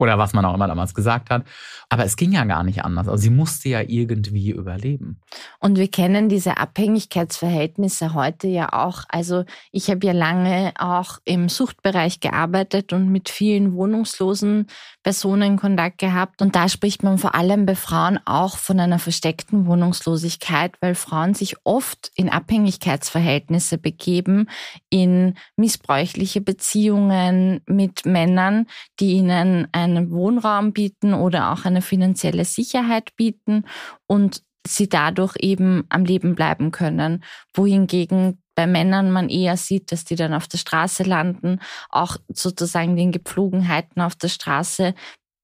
[0.00, 1.44] oder was man auch immer damals gesagt hat.
[1.90, 3.06] Aber es ging ja gar nicht anders.
[3.06, 5.20] Also sie musste ja irgendwie überleben.
[5.58, 9.02] Und wir kennen diese Abhängigkeitsverhältnisse heute ja auch.
[9.08, 14.68] Also ich habe ja lange auch im Suchtbereich gearbeitet und mit vielen wohnungslosen
[15.02, 16.40] Personen Kontakt gehabt.
[16.40, 21.34] Und da spricht man vor allem bei Frauen auch von einer versteckten Wohnungslosigkeit, weil Frauen
[21.34, 24.48] sich oft in Abhängigkeitsverhältnisse begeben,
[24.88, 28.66] in missbräuchliche Beziehungen mit Männern,
[28.98, 33.64] die ihnen ein einen Wohnraum bieten oder auch eine finanzielle Sicherheit bieten
[34.06, 37.24] und sie dadurch eben am Leben bleiben können.
[37.54, 42.96] Wohingegen bei Männern man eher sieht, dass die dann auf der Straße landen, auch sozusagen
[42.96, 44.94] den Gepflogenheiten auf der Straße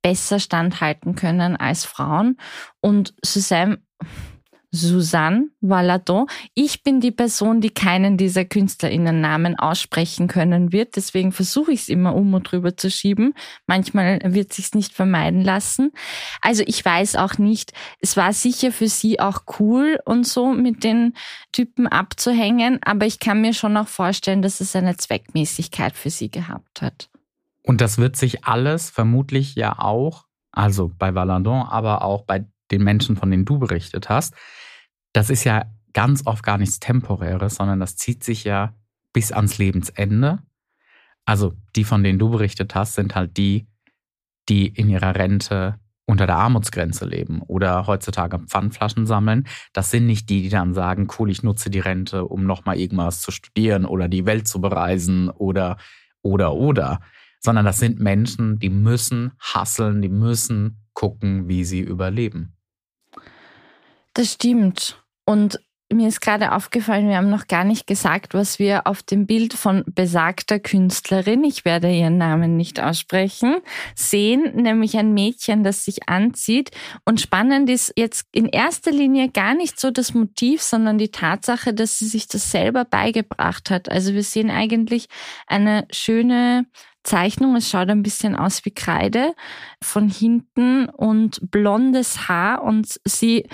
[0.03, 2.37] besser standhalten können als Frauen.
[2.81, 3.79] Und Suzanne
[4.77, 6.27] Susanne Valadon.
[6.55, 10.97] Ich bin die Person, die keinen dieser KünstlerInnen-Namen aussprechen können wird.
[10.97, 13.35] Deswegen versuche ich es immer um und drüber zu schieben.
[13.67, 15.93] Manchmal wird sich's nicht vermeiden lassen.
[16.41, 17.73] Also ich weiß auch nicht.
[18.01, 21.15] Es war sicher für sie auch cool und so mit den
[21.53, 22.79] Typen abzuhängen.
[22.85, 27.09] Aber ich kann mir schon auch vorstellen, dass es eine Zweckmäßigkeit für sie gehabt hat.
[27.63, 32.85] Und das wird sich alles vermutlich ja auch, also bei Valadon, aber auch bei den
[32.85, 34.35] Menschen, von denen du berichtet hast,
[35.17, 38.75] das ist ja ganz oft gar nichts Temporäres, sondern das zieht sich ja
[39.15, 40.41] bis ans Lebensende.
[41.25, 43.67] Also die, von denen du berichtet hast, sind halt die,
[44.51, 49.49] die in ihrer Rente unter der Armutsgrenze leben oder heutzutage Pfandflaschen sammeln.
[49.73, 53.23] Das sind nicht die, die dann sagen, cool, ich nutze die Rente, um nochmal irgendwas
[53.23, 55.79] zu studieren oder die Welt zu bereisen oder,
[56.21, 57.01] oder, oder.
[57.41, 62.53] Sondern das sind Menschen, die müssen hasseln, die müssen gucken, wie sie überleben.
[64.13, 65.03] Das stimmt.
[65.27, 65.61] Und
[65.93, 69.55] mir ist gerade aufgefallen, wir haben noch gar nicht gesagt, was wir auf dem Bild
[69.55, 73.59] von besagter Künstlerin, ich werde ihren Namen nicht aussprechen,
[73.95, 76.73] sehen, nämlich ein Mädchen, das sich anzieht.
[77.05, 81.73] Und spannend ist jetzt in erster Linie gar nicht so das Motiv, sondern die Tatsache,
[81.73, 83.89] dass sie sich das selber beigebracht hat.
[83.89, 85.07] Also wir sehen eigentlich
[85.47, 86.67] eine schöne
[87.05, 87.55] Zeichnung.
[87.55, 89.35] Es schaut ein bisschen aus wie Kreide
[89.81, 93.49] von hinten und blondes Haar und sie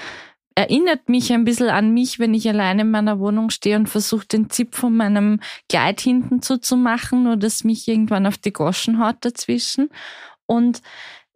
[0.54, 4.26] erinnert mich ein bisschen an mich, wenn ich alleine in meiner Wohnung stehe und versuche,
[4.26, 9.16] den Zip von meinem Kleid hinten zuzumachen, nur dass mich irgendwann auf die Goschen haut
[9.20, 9.90] dazwischen.
[10.46, 10.82] Und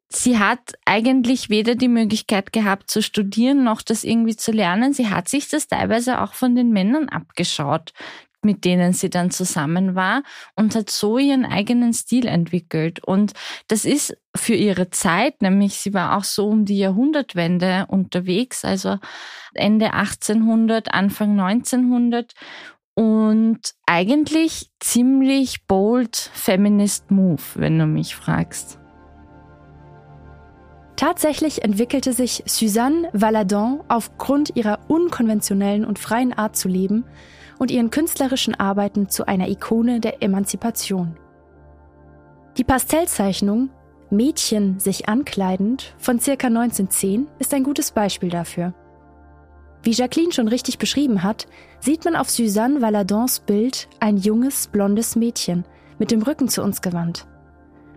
[0.08, 4.92] sie hat eigentlich weder die Möglichkeit gehabt zu studieren noch das irgendwie zu lernen.
[4.92, 7.92] Sie hat sich das teilweise auch von den Männern abgeschaut,
[8.46, 10.22] mit denen sie dann zusammen war
[10.54, 13.04] und hat so ihren eigenen Stil entwickelt.
[13.04, 13.34] Und
[13.68, 18.96] das ist für ihre Zeit, nämlich sie war auch so um die Jahrhundertwende unterwegs, also
[19.52, 22.32] Ende 1800, Anfang 1900
[22.94, 28.78] und eigentlich ziemlich bold Feminist Move, wenn du mich fragst.
[30.96, 37.04] Tatsächlich entwickelte sich Suzanne Valadon aufgrund ihrer unkonventionellen und freien Art zu leben
[37.58, 41.16] und ihren künstlerischen Arbeiten zu einer Ikone der Emanzipation.
[42.56, 43.70] Die Pastellzeichnung
[44.10, 46.30] Mädchen sich ankleidend von ca.
[46.32, 48.72] 1910 ist ein gutes Beispiel dafür.
[49.82, 51.46] Wie Jacqueline schon richtig beschrieben hat,
[51.80, 55.64] sieht man auf Suzanne Valadons Bild ein junges, blondes Mädchen
[55.98, 57.26] mit dem Rücken zu uns gewandt.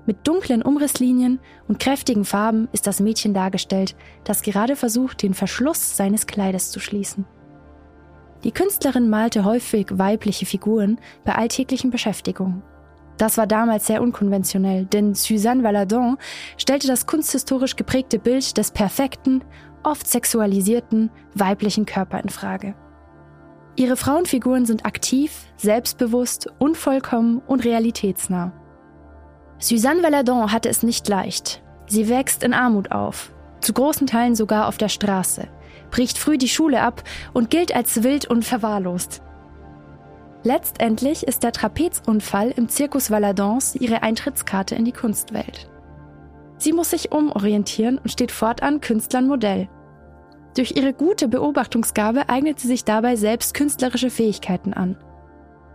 [0.05, 5.95] Mit dunklen Umrisslinien und kräftigen Farben ist das Mädchen dargestellt, das gerade versucht, den Verschluss
[5.95, 7.25] seines Kleides zu schließen.
[8.43, 12.63] Die Künstlerin malte häufig weibliche Figuren bei alltäglichen Beschäftigungen.
[13.17, 16.17] Das war damals sehr unkonventionell, denn Suzanne Valadon
[16.57, 19.43] stellte das kunsthistorisch geprägte Bild des perfekten,
[19.83, 22.75] oft sexualisierten weiblichen Körper in Frage.
[23.75, 28.53] Ihre Frauenfiguren sind aktiv, selbstbewusst, unvollkommen und realitätsnah.
[29.57, 31.61] Suzanne Valadon hatte es nicht leicht.
[31.87, 35.49] Sie wächst in Armut auf, zu großen Teilen sogar auf der Straße
[35.91, 39.21] bricht früh die Schule ab und gilt als wild und verwahrlost.
[40.43, 45.69] Letztendlich ist der Trapezunfall im Zirkus Valadons ihre Eintrittskarte in die Kunstwelt.
[46.57, 49.69] Sie muss sich umorientieren und steht fortan Künstlern Modell.
[50.55, 54.97] Durch ihre gute Beobachtungsgabe eignet sie sich dabei selbst künstlerische Fähigkeiten an.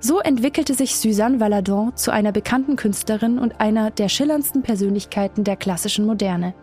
[0.01, 5.57] So entwickelte sich Suzanne Valadon zu einer bekannten Künstlerin und einer der schillerndsten Persönlichkeiten der
[5.57, 6.55] klassischen Moderne.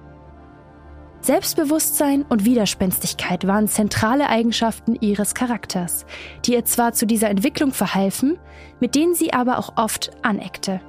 [1.21, 6.07] Selbstbewusstsein und Widerspenstigkeit waren zentrale Eigenschaften ihres Charakters,
[6.45, 8.39] die ihr zwar zu dieser Entwicklung verhalfen,
[8.79, 10.81] mit denen sie aber auch oft aneckte.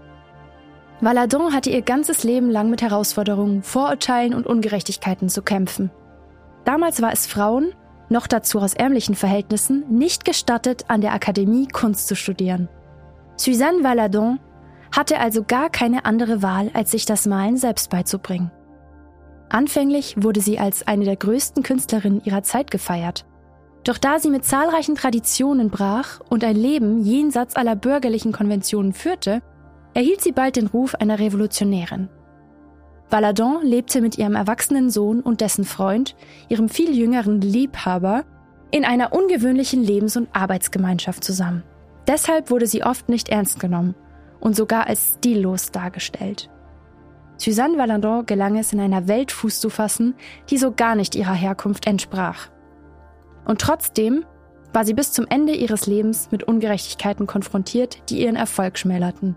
[1.03, 5.91] Valadon hatte ihr ganzes Leben lang mit Herausforderungen, Vorurteilen und Ungerechtigkeiten zu kämpfen.
[6.65, 7.75] Damals war es Frauen,
[8.09, 12.71] noch dazu aus ärmlichen Verhältnissen, nicht gestattet, an der Akademie Kunst zu studieren.
[13.37, 14.39] Suzanne Valadon
[14.97, 18.51] hatte also gar keine andere Wahl, als sich das Malen selbst beizubringen.
[19.53, 23.27] Anfänglich wurde sie als eine der größten Künstlerinnen ihrer Zeit gefeiert.
[23.85, 29.43] Doch da sie mit zahlreichen Traditionen brach und ein Leben jenseits aller bürgerlichen Konventionen führte,
[29.93, 32.09] erhielt sie bald den Ruf einer Revolutionärin.
[33.11, 36.17] Valadon lebte mit ihrem erwachsenen Sohn und dessen Freund,
[36.49, 38.25] ihrem viel jüngeren Liebhaber,
[38.71, 41.63] in einer ungewöhnlichen Lebens- und Arbeitsgemeinschaft zusammen.
[42.07, 43.95] Deshalb wurde sie oft nicht ernst genommen
[44.41, 46.49] und sogar als stillos dargestellt.
[47.43, 50.15] Suzanne Valandon gelang es, in einer Welt Fuß zu fassen,
[50.49, 52.51] die so gar nicht ihrer Herkunft entsprach.
[53.45, 54.25] Und trotzdem
[54.73, 59.35] war sie bis zum Ende ihres Lebens mit Ungerechtigkeiten konfrontiert, die ihren Erfolg schmälerten.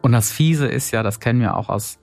[0.00, 1.98] Und das Fiese ist ja, das kennen wir auch aus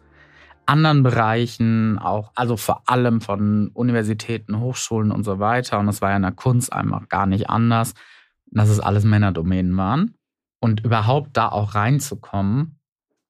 [0.65, 5.79] anderen Bereichen, auch, also vor allem von Universitäten, Hochschulen und so weiter.
[5.79, 7.93] Und das war ja in der Kunst einfach gar nicht anders,
[8.47, 10.15] dass es alles Männerdomänen waren.
[10.59, 12.79] Und überhaupt da auch reinzukommen,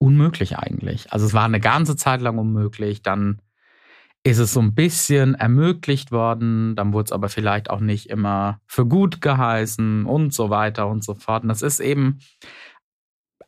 [0.04, 1.14] unmöglich eigentlich.
[1.14, 3.02] Also es war eine ganze Zeit lang unmöglich.
[3.04, 3.42] Dann
[4.24, 8.60] ist es so ein bisschen ermöglicht worden, dann wurde es aber vielleicht auch nicht immer
[8.68, 11.44] für gut geheißen und so weiter und so fort.
[11.44, 12.20] Und das ist eben,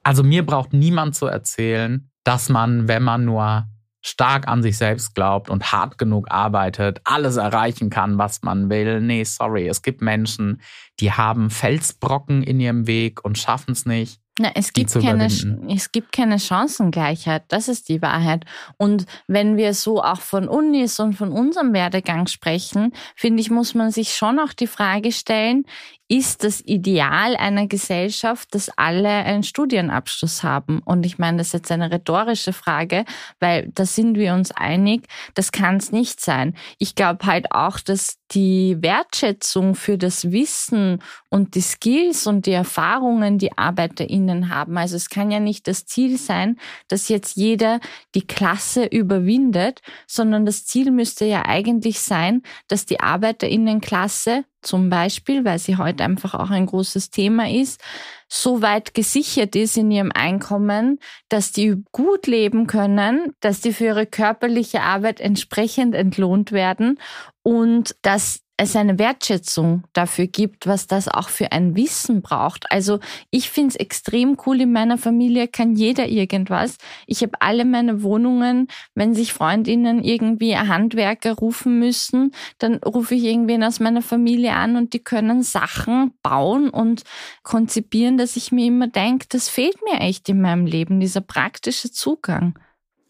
[0.01, 3.67] also mir braucht niemand zu erzählen, dass man, wenn man nur
[4.01, 9.01] stark an sich selbst glaubt und hart genug arbeitet, alles erreichen kann, was man will.
[9.01, 10.61] Nee, sorry, es gibt Menschen,
[10.99, 14.21] die haben Felsbrocken in ihrem Weg und schaffen es nicht.
[14.37, 18.43] Na, es, gibt keine, es gibt keine Chancengleichheit, das ist die Wahrheit.
[18.75, 23.75] Und wenn wir so auch von Unis und von unserem Werdegang sprechen, finde ich, muss
[23.75, 25.63] man sich schon auch die Frage stellen,
[26.07, 30.79] ist das Ideal einer Gesellschaft, dass alle einen Studienabschluss haben?
[30.85, 33.05] Und ich meine, das ist jetzt eine rhetorische Frage,
[33.39, 36.55] weil da sind wir uns einig, das kann es nicht sein.
[36.77, 42.51] Ich glaube halt auch, dass die Wertschätzung für das Wissen und die Skills und die
[42.51, 44.77] Erfahrungen, die ArbeiterInnen haben.
[44.77, 47.79] Also es kann ja nicht das Ziel sein, dass jetzt jeder
[48.13, 55.45] die Klasse überwindet, sondern das Ziel müsste ja eigentlich sein, dass die ArbeiterInnenklasse zum Beispiel,
[55.45, 57.82] weil sie heute einfach auch ein großes Thema ist,
[58.28, 60.99] so weit gesichert ist in ihrem Einkommen,
[61.30, 66.99] dass die gut leben können, dass die für ihre körperliche Arbeit entsprechend entlohnt werden
[67.43, 72.71] und dass es eine Wertschätzung dafür gibt, was das auch für ein Wissen braucht.
[72.71, 76.77] Also ich finde es extrem cool, in meiner Familie kann jeder irgendwas.
[77.05, 83.25] Ich habe alle meine Wohnungen, wenn sich Freundinnen irgendwie Handwerker rufen müssen, dann rufe ich
[83.25, 87.03] irgendwen aus meiner Familie an und die können Sachen bauen und
[87.43, 91.91] konzipieren, dass ich mir immer denke, das fehlt mir echt in meinem Leben, dieser praktische
[91.91, 92.57] Zugang.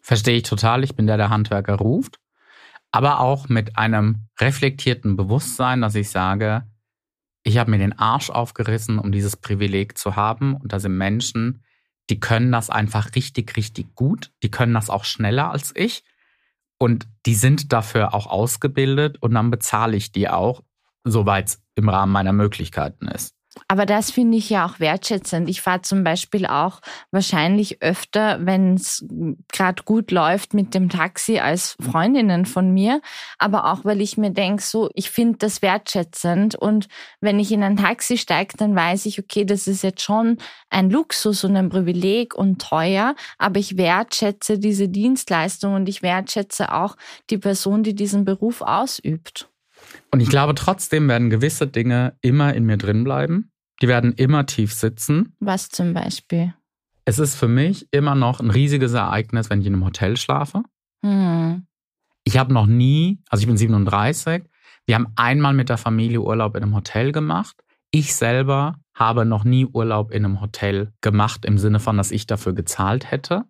[0.02, 0.84] Verstehe ich total.
[0.84, 2.20] Ich bin der, der Handwerker ruft
[2.96, 6.64] aber auch mit einem reflektierten Bewusstsein, dass ich sage,
[7.44, 10.56] ich habe mir den Arsch aufgerissen, um dieses Privileg zu haben.
[10.56, 11.62] Und da sind Menschen,
[12.10, 14.32] die können das einfach richtig, richtig gut.
[14.44, 16.06] Die können das auch schneller als ich.
[16.78, 20.64] Und die sind dafür auch ausgebildet und dann bezahle ich die auch,
[21.04, 23.36] soweit es im Rahmen meiner Möglichkeiten ist.
[23.68, 25.50] Aber das finde ich ja auch wertschätzend.
[25.50, 29.06] Ich fahre zum Beispiel auch wahrscheinlich öfter, wenn es
[29.52, 33.02] gerade gut läuft mit dem Taxi als Freundinnen von mir.
[33.40, 36.56] Aber auch, weil ich mir denke, so, ich finde das wertschätzend.
[36.56, 36.88] Und
[37.22, 40.38] wenn ich in ein Taxi steige, dann weiß ich, okay, das ist jetzt schon
[40.70, 43.16] ein Luxus und ein Privileg und teuer.
[43.38, 46.98] Aber ich wertschätze diese Dienstleistung und ich wertschätze auch
[47.30, 49.50] die Person, die diesen Beruf ausübt.
[50.12, 53.52] Und ich glaube, trotzdem werden gewisse Dinge immer in mir drin bleiben.
[53.82, 55.36] Die werden immer tief sitzen.
[55.40, 56.54] Was zum Beispiel?
[57.04, 60.64] Es ist für mich immer noch ein riesiges Ereignis, wenn ich in einem Hotel schlafe.
[61.04, 61.68] Hm.
[62.24, 64.44] Ich habe noch nie, also ich bin 37,
[64.86, 67.64] wir haben einmal mit der Familie Urlaub in einem Hotel gemacht.
[67.92, 72.26] Ich selber habe noch nie Urlaub in einem Hotel gemacht, im Sinne von, dass ich
[72.26, 73.46] dafür gezahlt hätte.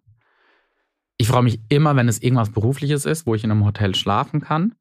[1.17, 4.41] Ich freue mich immer, wenn es irgendwas Berufliches ist, wo ich in einem Hotel schlafen
[4.41, 4.75] kann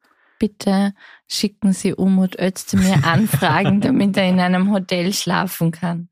[0.45, 0.93] bitte
[1.27, 6.11] schicken Sie Umut Özdemir Anfragen, damit er in einem Hotel schlafen kann.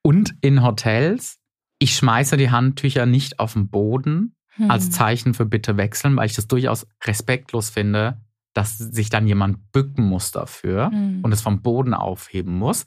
[0.00, 1.40] Und in Hotels,
[1.80, 4.70] ich schmeiße die Handtücher nicht auf den Boden hm.
[4.70, 8.20] als Zeichen für bitte wechseln, weil ich das durchaus respektlos finde,
[8.52, 11.24] dass sich dann jemand bücken muss dafür hm.
[11.24, 12.86] und es vom Boden aufheben muss.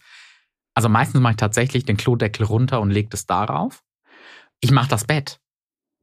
[0.74, 3.84] Also meistens mache ich tatsächlich den Klodeckel runter und lege das darauf.
[4.62, 5.42] Ich mache das Bett,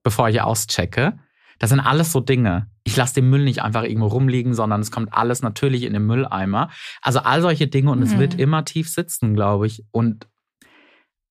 [0.02, 1.18] bevor ich auschecke.
[1.58, 2.70] Das sind alles so Dinge.
[2.84, 6.06] Ich lasse den Müll nicht einfach irgendwo rumliegen, sondern es kommt alles natürlich in den
[6.06, 6.70] Mülleimer.
[7.02, 8.04] Also all solche Dinge und mhm.
[8.04, 8.40] es wird mhm.
[8.40, 9.84] immer tief sitzen, glaube ich.
[9.90, 10.28] Und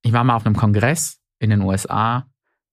[0.01, 2.27] ich war mal auf einem Kongress in den USA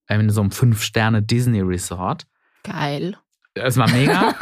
[0.09, 2.27] in so einem Fünf-Sterne Disney Resort.
[2.63, 3.17] Geil.
[3.55, 4.35] Es war mega.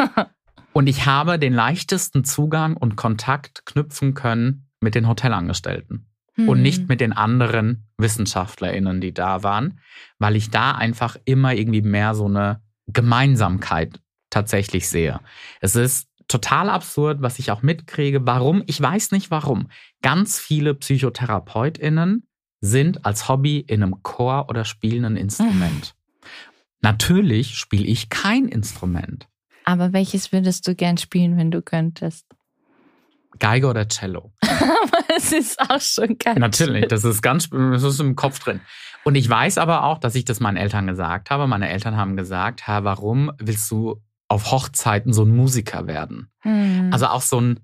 [0.72, 6.08] und ich habe den leichtesten Zugang und Kontakt knüpfen können mit den Hotelangestellten.
[6.48, 9.80] und nicht mit den anderen WissenschaftlerInnen, die da waren,
[10.18, 12.62] weil ich da einfach immer irgendwie mehr so eine
[12.93, 15.20] Gemeinsamkeit tatsächlich sehe.
[15.61, 18.26] Es ist total absurd, was ich auch mitkriege.
[18.26, 18.62] Warum?
[18.66, 19.68] Ich weiß nicht warum.
[20.01, 22.26] Ganz viele PsychotherapeutInnen
[22.61, 25.95] sind als Hobby in einem Chor oder spielen ein Instrument.
[26.80, 29.28] Natürlich spiele ich kein Instrument.
[29.64, 32.26] Aber welches würdest du gern spielen, wenn du könntest?
[33.38, 34.32] Geige oder Cello.
[34.42, 36.38] aber es ist auch schon ganz.
[36.38, 38.60] Natürlich, das ist ganz, das ist im Kopf drin.
[39.04, 41.46] Und ich weiß aber auch, dass ich das meinen Eltern gesagt habe.
[41.46, 46.30] Meine Eltern haben gesagt, Herr, warum willst du auf Hochzeiten so ein Musiker werden?
[46.44, 46.90] Mhm.
[46.92, 47.60] Also auch so ein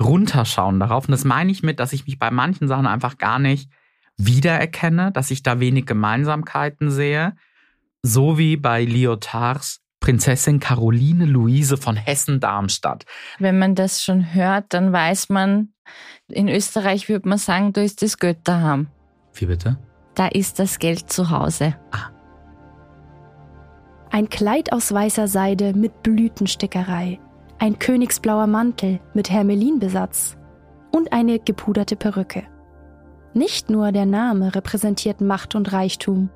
[0.00, 1.06] Runterschauen darauf.
[1.06, 3.70] Und das meine ich mit, dass ich mich bei manchen Sachen einfach gar nicht
[4.16, 7.34] wiedererkenne, dass ich da wenig Gemeinsamkeiten sehe.
[8.02, 13.04] So wie bei Lyotards Prinzessin Caroline Luise von Hessen-Darmstadt.
[13.38, 15.72] Wenn man das schon hört, dann weiß man,
[16.28, 18.88] in Österreich würde man sagen, da ist das Geld daheim.
[19.34, 19.78] Wie bitte?
[20.14, 21.76] Da ist das Geld zu Hause.
[21.90, 22.10] Ah.
[24.10, 27.20] Ein Kleid aus weißer Seide mit Blütenstickerei,
[27.58, 30.36] ein königsblauer Mantel mit Hermelinbesatz
[30.90, 32.44] und eine gepuderte Perücke.
[33.34, 36.30] Nicht nur der Name repräsentiert Macht und Reichtum,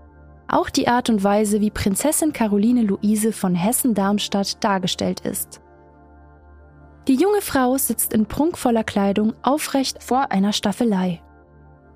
[0.53, 5.61] auch die Art und Weise, wie Prinzessin Caroline Luise von Hessen-Darmstadt dargestellt ist.
[7.09, 11.21] Die junge Frau sitzt in prunkvoller Kleidung aufrecht vor einer Staffelei.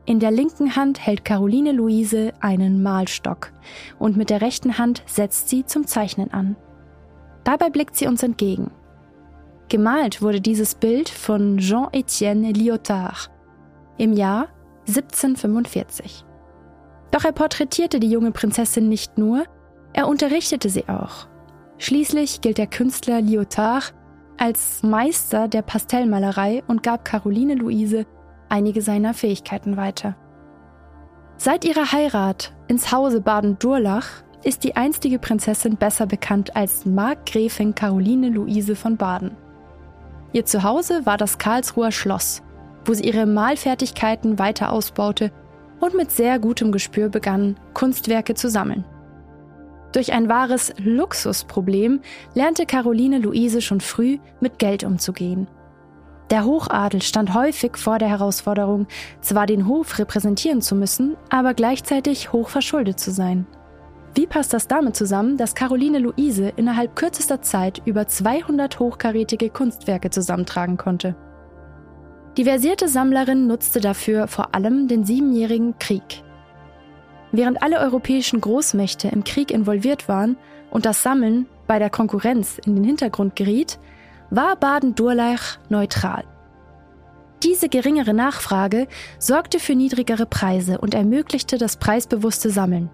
[0.04, 3.52] In der linken Hand hält Caroline Luise einen Malstock
[3.98, 6.56] und mit der rechten Hand setzt sie zum Zeichnen an.
[7.44, 8.70] Dabei blickt sie uns entgegen.
[9.68, 13.30] Gemalt wurde dieses Bild von Jean-Étienne Lyotard
[13.98, 14.48] im Jahr
[14.88, 16.25] 1745.
[17.10, 19.44] Doch er porträtierte die junge Prinzessin nicht nur,
[19.92, 21.28] er unterrichtete sie auch.
[21.78, 23.94] Schließlich gilt der Künstler Lyotard
[24.38, 28.06] als Meister der Pastellmalerei und gab Caroline Luise
[28.48, 30.16] einige seiner Fähigkeiten weiter.
[31.38, 34.08] Seit ihrer Heirat ins Hause Baden-Durlach
[34.42, 39.36] ist die einstige Prinzessin besser bekannt als Markgräfin Caroline Luise von Baden.
[40.32, 42.42] Ihr Zuhause war das Karlsruher Schloss,
[42.84, 45.32] wo sie ihre Malfertigkeiten weiter ausbaute
[45.80, 48.84] und mit sehr gutem Gespür begann, Kunstwerke zu sammeln.
[49.92, 52.00] Durch ein wahres Luxusproblem
[52.34, 55.48] lernte Caroline Luise schon früh mit Geld umzugehen.
[56.30, 58.88] Der Hochadel stand häufig vor der Herausforderung,
[59.20, 63.46] zwar den Hof repräsentieren zu müssen, aber gleichzeitig hoch verschuldet zu sein.
[64.16, 70.10] Wie passt das damit zusammen, dass Caroline Luise innerhalb kürzester Zeit über 200 hochkarätige Kunstwerke
[70.10, 71.14] zusammentragen konnte?
[72.36, 76.22] Die versierte Sammlerin nutzte dafür vor allem den Siebenjährigen Krieg.
[77.32, 80.36] Während alle europäischen Großmächte im Krieg involviert waren
[80.70, 83.78] und das Sammeln bei der Konkurrenz in den Hintergrund geriet,
[84.30, 86.24] war Baden-Durlach neutral.
[87.42, 88.86] Diese geringere Nachfrage
[89.18, 92.90] sorgte für niedrigere Preise und ermöglichte das preisbewusste Sammeln.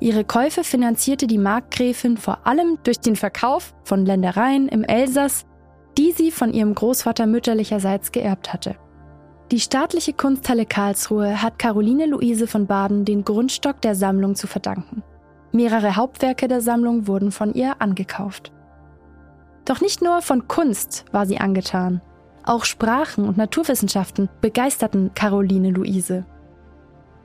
[0.00, 5.44] Ihre Käufe finanzierte die Markgräfin vor allem durch den Verkauf von Ländereien im Elsass
[5.98, 8.76] die sie von ihrem Großvater mütterlicherseits geerbt hatte.
[9.50, 15.02] Die staatliche Kunsthalle Karlsruhe hat Caroline Luise von Baden den Grundstock der Sammlung zu verdanken.
[15.52, 18.50] Mehrere Hauptwerke der Sammlung wurden von ihr angekauft.
[19.66, 22.00] Doch nicht nur von Kunst war sie angetan.
[22.44, 26.24] Auch Sprachen und Naturwissenschaften begeisterten Caroline Luise.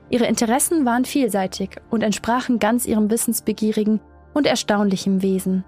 [0.09, 3.99] Ihre Interessen waren vielseitig und entsprachen ganz ihrem wissensbegierigen
[4.33, 5.63] und erstaunlichem Wesen.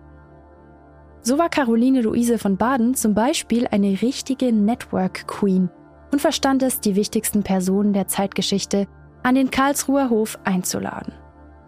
[1.21, 5.69] So war Caroline Luise von Baden zum Beispiel eine richtige Network Queen
[6.11, 8.87] und verstand es, die wichtigsten Personen der Zeitgeschichte
[9.21, 11.13] an den Karlsruher Hof einzuladen.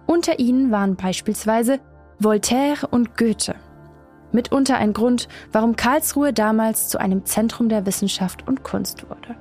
[0.07, 1.79] Unter ihnen waren beispielsweise
[2.19, 3.55] Voltaire und Goethe.
[4.31, 9.35] Mitunter ein Grund, warum Karlsruhe damals zu einem Zentrum der Wissenschaft und Kunst wurde.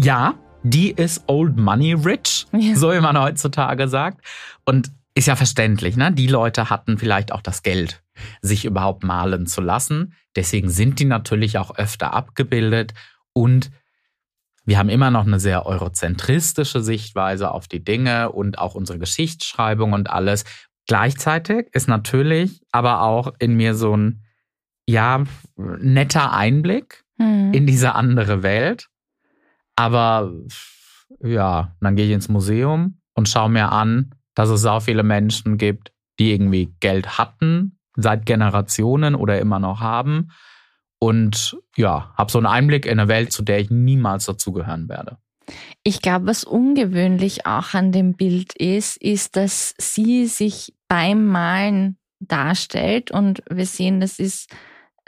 [0.00, 2.76] Ja, die ist Old Money Rich, ja.
[2.76, 4.24] so wie man heutzutage sagt.
[4.64, 6.12] Und ist ja verständlich, ne?
[6.12, 8.04] Die Leute hatten vielleicht auch das Geld,
[8.40, 10.14] sich überhaupt malen zu lassen.
[10.36, 12.94] Deswegen sind die natürlich auch öfter abgebildet
[13.32, 13.72] und
[14.64, 19.92] wir haben immer noch eine sehr eurozentristische Sichtweise auf die Dinge und auch unsere Geschichtsschreibung
[19.92, 20.44] und alles.
[20.86, 24.22] Gleichzeitig ist natürlich aber auch in mir so ein,
[24.86, 25.24] ja,
[25.56, 27.52] netter Einblick mhm.
[27.52, 28.88] in diese andere Welt.
[29.74, 30.32] Aber
[31.20, 35.58] ja, dann gehe ich ins Museum und schaue mir an, dass es auch viele Menschen
[35.58, 40.30] gibt, die irgendwie Geld hatten seit Generationen oder immer noch haben.
[41.00, 45.18] Und ja, habe so einen Einblick in eine Welt, zu der ich niemals dazugehören werde.
[45.82, 51.98] Ich glaube, was ungewöhnlich auch an dem Bild ist, ist, dass sie sich beim Malen
[52.20, 54.54] darstellt und wir sehen, das ist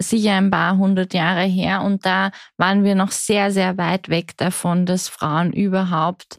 [0.00, 4.36] sicher ein paar hundert Jahre her und da waren wir noch sehr, sehr weit weg
[4.36, 6.38] davon, dass Frauen überhaupt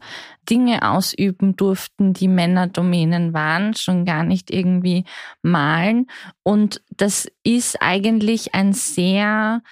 [0.50, 5.04] Dinge ausüben durften, die Männerdomänen waren, schon gar nicht irgendwie
[5.42, 6.08] malen.
[6.42, 9.62] Und das ist eigentlich ein sehr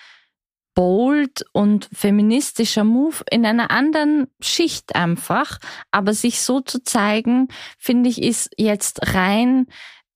[0.74, 5.58] bold und feministischer Move in einer anderen Schicht einfach.
[5.90, 9.66] Aber sich so zu zeigen, finde ich, ist jetzt rein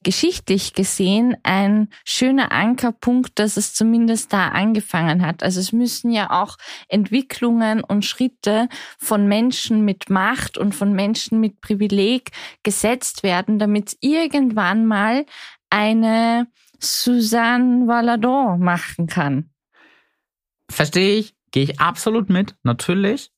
[0.05, 5.43] geschichtlich gesehen ein schöner Ankerpunkt, dass es zumindest da angefangen hat.
[5.43, 6.57] Also es müssen ja auch
[6.89, 12.31] Entwicklungen und Schritte von Menschen mit Macht und von Menschen mit Privileg
[12.63, 15.27] gesetzt werden, damit irgendwann mal
[15.71, 16.47] eine
[16.79, 19.51] Suzanne Valadon machen kann.
[20.71, 23.31] Verstehe ich, gehe ich absolut mit, natürlich.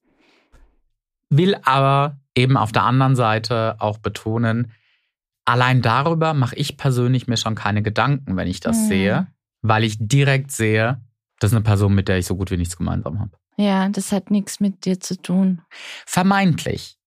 [1.30, 4.72] Will aber eben auf der anderen Seite auch betonen,
[5.46, 8.88] Allein darüber mache ich persönlich mir schon keine Gedanken, wenn ich das mhm.
[8.88, 9.26] sehe,
[9.62, 11.00] weil ich direkt sehe,
[11.38, 13.30] das ist eine Person, mit der ich so gut wie nichts gemeinsam habe.
[13.56, 15.62] Ja, das hat nichts mit dir zu tun.
[16.04, 16.98] Vermeintlich.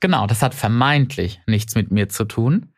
[0.00, 2.72] Genau, das hat vermeintlich nichts mit mir zu tun.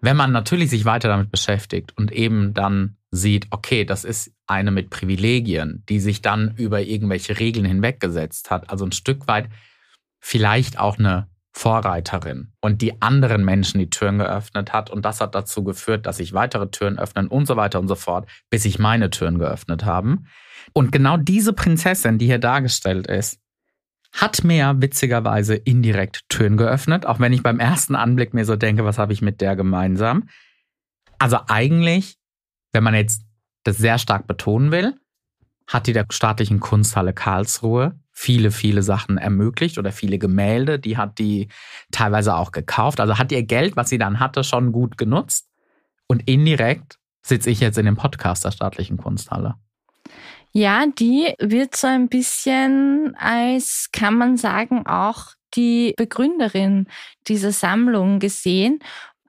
[0.00, 4.70] Wenn man natürlich sich weiter damit beschäftigt und eben dann sieht, okay, das ist eine
[4.70, 9.50] mit Privilegien, die sich dann über irgendwelche Regeln hinweggesetzt hat, also ein Stück weit
[10.20, 14.88] vielleicht auch eine Vorreiterin und die anderen Menschen die Türen geöffnet hat.
[14.88, 17.96] Und das hat dazu geführt, dass sich weitere Türen öffnen und so weiter und so
[17.96, 20.26] fort, bis sich meine Türen geöffnet haben.
[20.72, 23.40] Und genau diese Prinzessin, die hier dargestellt ist,
[24.12, 28.84] hat mir witzigerweise indirekt Türen geöffnet, auch wenn ich beim ersten Anblick mir so denke,
[28.84, 30.28] was habe ich mit der gemeinsam?
[31.18, 32.16] Also eigentlich,
[32.72, 33.22] wenn man jetzt
[33.64, 34.94] das sehr stark betonen will,
[35.66, 40.78] hat die der staatlichen Kunsthalle Karlsruhe viele, viele Sachen ermöglicht oder viele Gemälde.
[40.78, 41.48] Die hat die
[41.90, 43.00] teilweise auch gekauft.
[43.00, 45.48] Also hat ihr Geld, was sie dann hatte, schon gut genutzt.
[46.06, 49.54] Und indirekt sitze ich jetzt in dem Podcast der staatlichen Kunsthalle.
[50.52, 56.88] Ja, die wird so ein bisschen als, kann man sagen, auch die Begründerin
[57.26, 58.80] dieser Sammlung gesehen.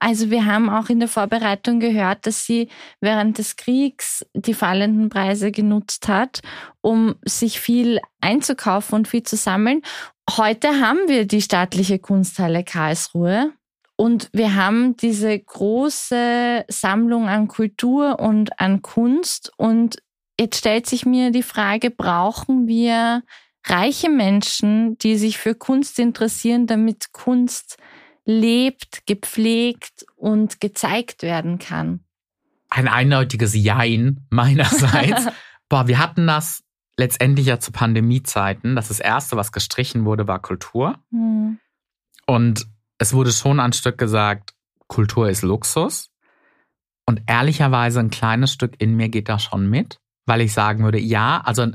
[0.03, 2.69] Also wir haben auch in der Vorbereitung gehört, dass sie
[3.01, 6.41] während des Kriegs die fallenden Preise genutzt hat,
[6.81, 9.83] um sich viel einzukaufen und viel zu sammeln.
[10.27, 13.53] Heute haben wir die staatliche Kunsthalle Karlsruhe
[13.95, 19.51] und wir haben diese große Sammlung an Kultur und an Kunst.
[19.55, 20.01] Und
[20.39, 23.21] jetzt stellt sich mir die Frage, brauchen wir
[23.67, 27.77] reiche Menschen, die sich für Kunst interessieren, damit Kunst
[28.25, 32.01] lebt, gepflegt und gezeigt werden kann?
[32.69, 35.27] Ein eindeutiges Jein meinerseits.
[35.69, 36.63] Boah, wir hatten das
[36.97, 38.75] letztendlich ja zu Pandemiezeiten.
[38.75, 40.99] Das, das erste, was gestrichen wurde, war Kultur.
[41.09, 41.59] Mhm.
[42.25, 42.67] Und
[42.97, 44.53] es wurde schon ein Stück gesagt,
[44.87, 46.11] Kultur ist Luxus.
[47.05, 50.99] Und ehrlicherweise ein kleines Stück in mir geht da schon mit, weil ich sagen würde,
[50.99, 51.67] ja, also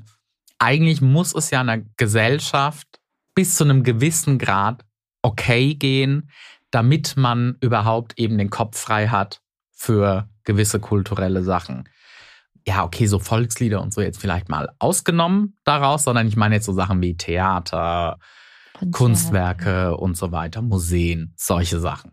[0.58, 2.86] eigentlich muss es ja einer Gesellschaft
[3.34, 4.85] bis zu einem gewissen Grad
[5.26, 6.30] okay gehen,
[6.70, 9.40] damit man überhaupt eben den Kopf frei hat
[9.72, 11.88] für gewisse kulturelle Sachen.
[12.66, 16.66] Ja, okay, so Volkslieder und so jetzt vielleicht mal ausgenommen daraus, sondern ich meine jetzt
[16.66, 18.18] so Sachen wie Theater,
[18.72, 18.98] Konzerte.
[18.98, 22.12] Kunstwerke und so weiter, Museen, solche Sachen.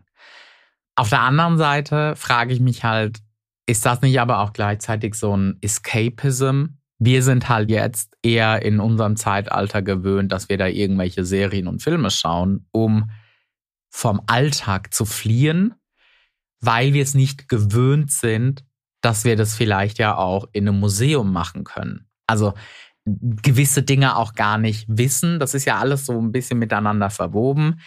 [0.96, 3.18] Auf der anderen Seite frage ich mich halt,
[3.66, 6.78] ist das nicht aber auch gleichzeitig so ein Escapism?
[6.98, 11.82] Wir sind halt jetzt eher in unserem Zeitalter gewöhnt, dass wir da irgendwelche Serien und
[11.82, 13.10] Filme schauen, um
[13.90, 15.74] vom Alltag zu fliehen,
[16.60, 18.64] weil wir es nicht gewöhnt sind,
[19.00, 22.08] dass wir das vielleicht ja auch in einem Museum machen können.
[22.26, 22.54] Also
[23.04, 25.38] gewisse Dinge auch gar nicht wissen.
[25.38, 27.80] Das ist ja alles so ein bisschen miteinander verwoben.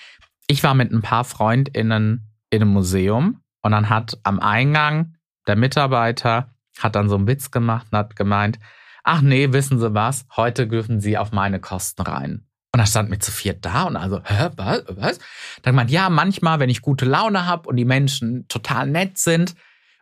[0.48, 5.16] Ich war mit ein paar Freundinnen in einem Museum und dann hat am Eingang
[5.48, 8.60] der Mitarbeiter hat dann so einen Witz gemacht und hat gemeint,
[9.08, 12.46] ach nee, wissen Sie was, heute dürfen Sie auf meine Kosten rein.
[12.74, 14.84] Und dann stand mir zu viert da und also, hä, was?
[14.90, 15.20] was?
[15.62, 19.56] Dann meint, ja, manchmal, wenn ich gute Laune habe und die Menschen total nett sind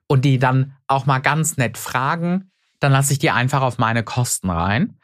[0.08, 4.04] und die dann auch mal ganz nett fragen, dann lasse ich die einfach auf meine
[4.04, 4.98] Kosten rein.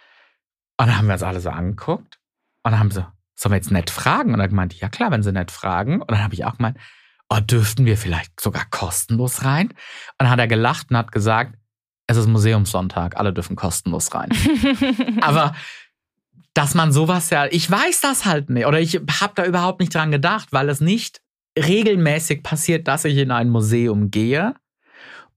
[0.78, 2.20] Und dann haben wir uns alle so angeguckt
[2.64, 4.34] und dann haben sie, sollen wir jetzt nett fragen?
[4.34, 6.02] Und dann ich, ja klar, wenn sie nett fragen.
[6.02, 6.78] Und dann habe ich auch gemeint,
[7.30, 9.68] oh, dürften wir vielleicht sogar kostenlos rein?
[9.70, 9.76] Und
[10.18, 11.56] dann hat er gelacht und hat gesagt,
[12.12, 14.30] es ist Museumssonntag, alle dürfen kostenlos rein.
[15.22, 15.56] Aber
[16.54, 19.94] dass man sowas ja, ich weiß das halt nicht oder ich habe da überhaupt nicht
[19.94, 21.22] dran gedacht, weil es nicht
[21.58, 24.56] regelmäßig passiert, dass ich in ein Museum gehe.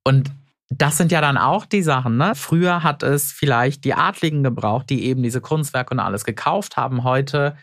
[0.03, 0.31] Und
[0.68, 2.16] das sind ja dann auch die Sachen.
[2.16, 2.33] Ne?
[2.35, 7.05] Früher hat es vielleicht die Adligen gebraucht, die eben diese Kunstwerke und alles gekauft haben.
[7.05, 7.57] Heute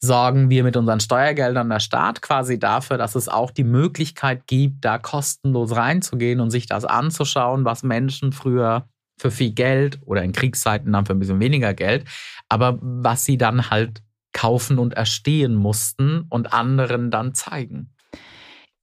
[0.00, 4.84] sorgen wir mit unseren Steuergeldern der Staat quasi dafür, dass es auch die Möglichkeit gibt,
[4.84, 8.88] da kostenlos reinzugehen und sich das anzuschauen, was Menschen früher
[9.18, 12.04] für viel Geld oder in Kriegszeiten dann für ein bisschen weniger Geld,
[12.48, 17.92] aber was sie dann halt kaufen und erstehen mussten und anderen dann zeigen.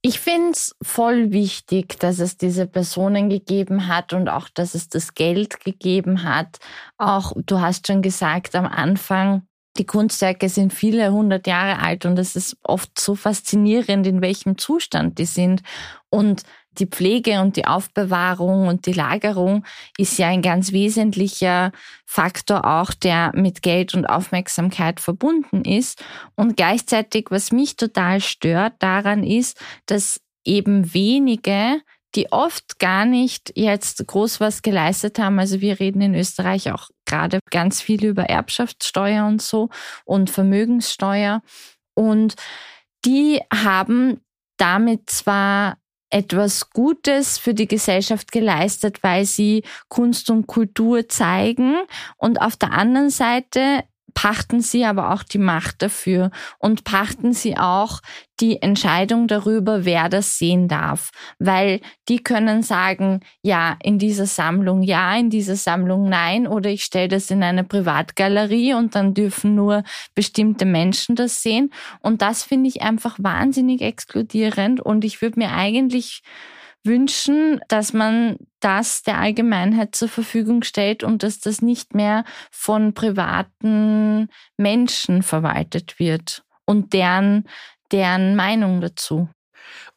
[0.02, 4.88] Ich finde es voll wichtig, dass es diese Personen gegeben hat und auch, dass es
[4.88, 6.58] das Geld gegeben hat.
[6.98, 9.48] Auch, du hast schon gesagt am Anfang,
[9.78, 14.58] die Kunstwerke sind viele hundert Jahre alt und es ist oft so faszinierend, in welchem
[14.58, 15.62] Zustand die sind.
[16.10, 16.42] Und
[16.78, 19.64] die Pflege und die Aufbewahrung und die Lagerung
[19.96, 21.72] ist ja ein ganz wesentlicher
[22.04, 26.02] Faktor auch, der mit Geld und Aufmerksamkeit verbunden ist.
[26.34, 31.80] Und gleichzeitig, was mich total stört daran ist, dass eben wenige
[32.16, 35.38] die oft gar nicht jetzt groß was geleistet haben.
[35.38, 39.68] Also wir reden in Österreich auch gerade ganz viel über Erbschaftssteuer und so
[40.04, 41.42] und Vermögenssteuer.
[41.94, 42.34] Und
[43.04, 44.20] die haben
[44.56, 45.78] damit zwar
[46.10, 51.76] etwas Gutes für die Gesellschaft geleistet, weil sie Kunst und Kultur zeigen.
[52.16, 53.84] Und auf der anderen Seite
[54.16, 58.00] pachten sie aber auch die Macht dafür und pachten sie auch
[58.40, 61.10] die Entscheidung darüber, wer das sehen darf.
[61.38, 66.82] Weil die können sagen, ja, in dieser Sammlung ja, in dieser Sammlung nein, oder ich
[66.82, 71.70] stelle das in eine Privatgalerie und dann dürfen nur bestimmte Menschen das sehen.
[72.00, 76.22] Und das finde ich einfach wahnsinnig exkludierend und ich würde mir eigentlich
[76.86, 82.94] wünschen, dass man das der Allgemeinheit zur Verfügung stellt und dass das nicht mehr von
[82.94, 87.44] privaten Menschen verwaltet wird und deren,
[87.92, 89.28] deren Meinung dazu.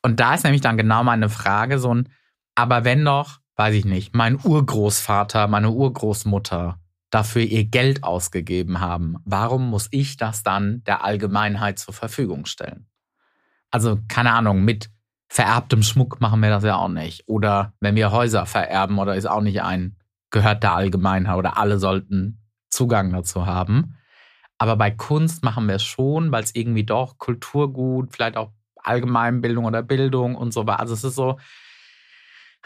[0.01, 2.09] Und da ist nämlich dann genau meine Frage, so ein,
[2.55, 6.79] aber wenn doch, weiß ich nicht, mein Urgroßvater, meine Urgroßmutter
[7.09, 12.87] dafür ihr Geld ausgegeben haben, warum muss ich das dann der Allgemeinheit zur Verfügung stellen?
[13.71, 14.89] Also keine Ahnung, mit
[15.29, 17.27] vererbtem Schmuck machen wir das ja auch nicht.
[17.27, 19.95] Oder wenn wir Häuser vererben oder ist auch nicht ein,
[20.31, 23.95] gehört der Allgemeinheit oder alle sollten Zugang dazu haben.
[24.57, 28.51] Aber bei Kunst machen wir es schon, weil es irgendwie doch Kulturgut, vielleicht auch
[28.83, 30.79] Allgemeinbildung oder Bildung und so war.
[30.79, 31.39] Also es ist so,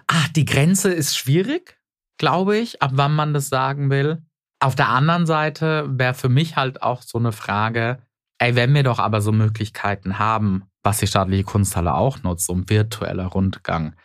[0.07, 1.78] ach, die Grenze ist schwierig,
[2.18, 4.24] glaube ich, ab wann man das sagen will.
[4.59, 8.01] Auf der anderen Seite wäre für mich halt auch so eine Frage,
[8.39, 12.69] ey, wenn wir doch aber so Möglichkeiten haben, was die staatliche Kunsthalle auch nutzt, um
[12.69, 13.95] virtueller Rundgang.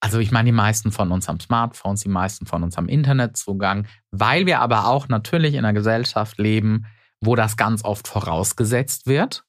[0.00, 3.86] Also ich meine, die meisten von uns haben Smartphones, die meisten von uns haben Internetzugang,
[4.10, 6.86] weil wir aber auch natürlich in einer Gesellschaft leben,
[7.20, 9.44] wo das ganz oft vorausgesetzt wird.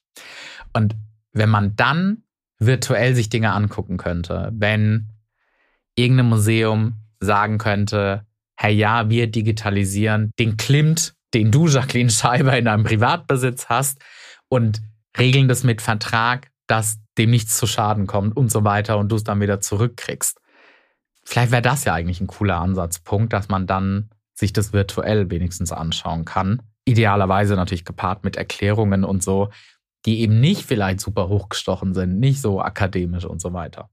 [0.73, 0.95] Und
[1.33, 2.23] wenn man dann
[2.59, 5.09] virtuell sich Dinge angucken könnte, wenn
[5.95, 8.25] irgendein Museum sagen könnte,
[8.55, 13.99] hey ja, wir digitalisieren den Klimt, den du, Jacqueline Scheiber, in deinem Privatbesitz hast
[14.49, 14.81] und
[15.17, 19.15] regeln das mit Vertrag, dass dem nichts zu Schaden kommt und so weiter und du
[19.15, 20.39] es dann wieder zurückkriegst.
[21.23, 25.71] Vielleicht wäre das ja eigentlich ein cooler Ansatzpunkt, dass man dann sich das virtuell wenigstens
[25.71, 26.61] anschauen kann.
[26.85, 29.49] Idealerweise natürlich gepaart mit Erklärungen und so,
[30.05, 33.89] die eben nicht vielleicht super hochgestochen sind, nicht so akademisch und so weiter.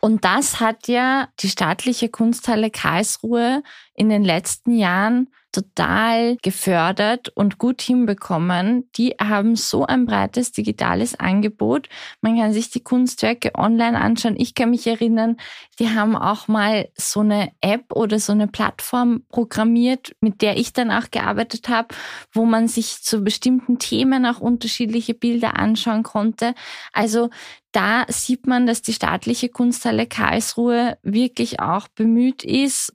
[0.00, 3.62] Und das hat ja die staatliche Kunsthalle Karlsruhe
[3.98, 8.88] in den letzten Jahren total gefördert und gut hinbekommen.
[8.96, 11.88] Die haben so ein breites digitales Angebot.
[12.20, 14.36] Man kann sich die Kunstwerke online anschauen.
[14.36, 15.36] Ich kann mich erinnern,
[15.78, 20.72] die haben auch mal so eine App oder so eine Plattform programmiert, mit der ich
[20.72, 21.88] dann auch gearbeitet habe,
[22.32, 26.54] wo man sich zu bestimmten Themen auch unterschiedliche Bilder anschauen konnte.
[26.92, 27.30] Also
[27.72, 32.92] da sieht man, dass die staatliche Kunsthalle Karlsruhe wirklich auch bemüht ist,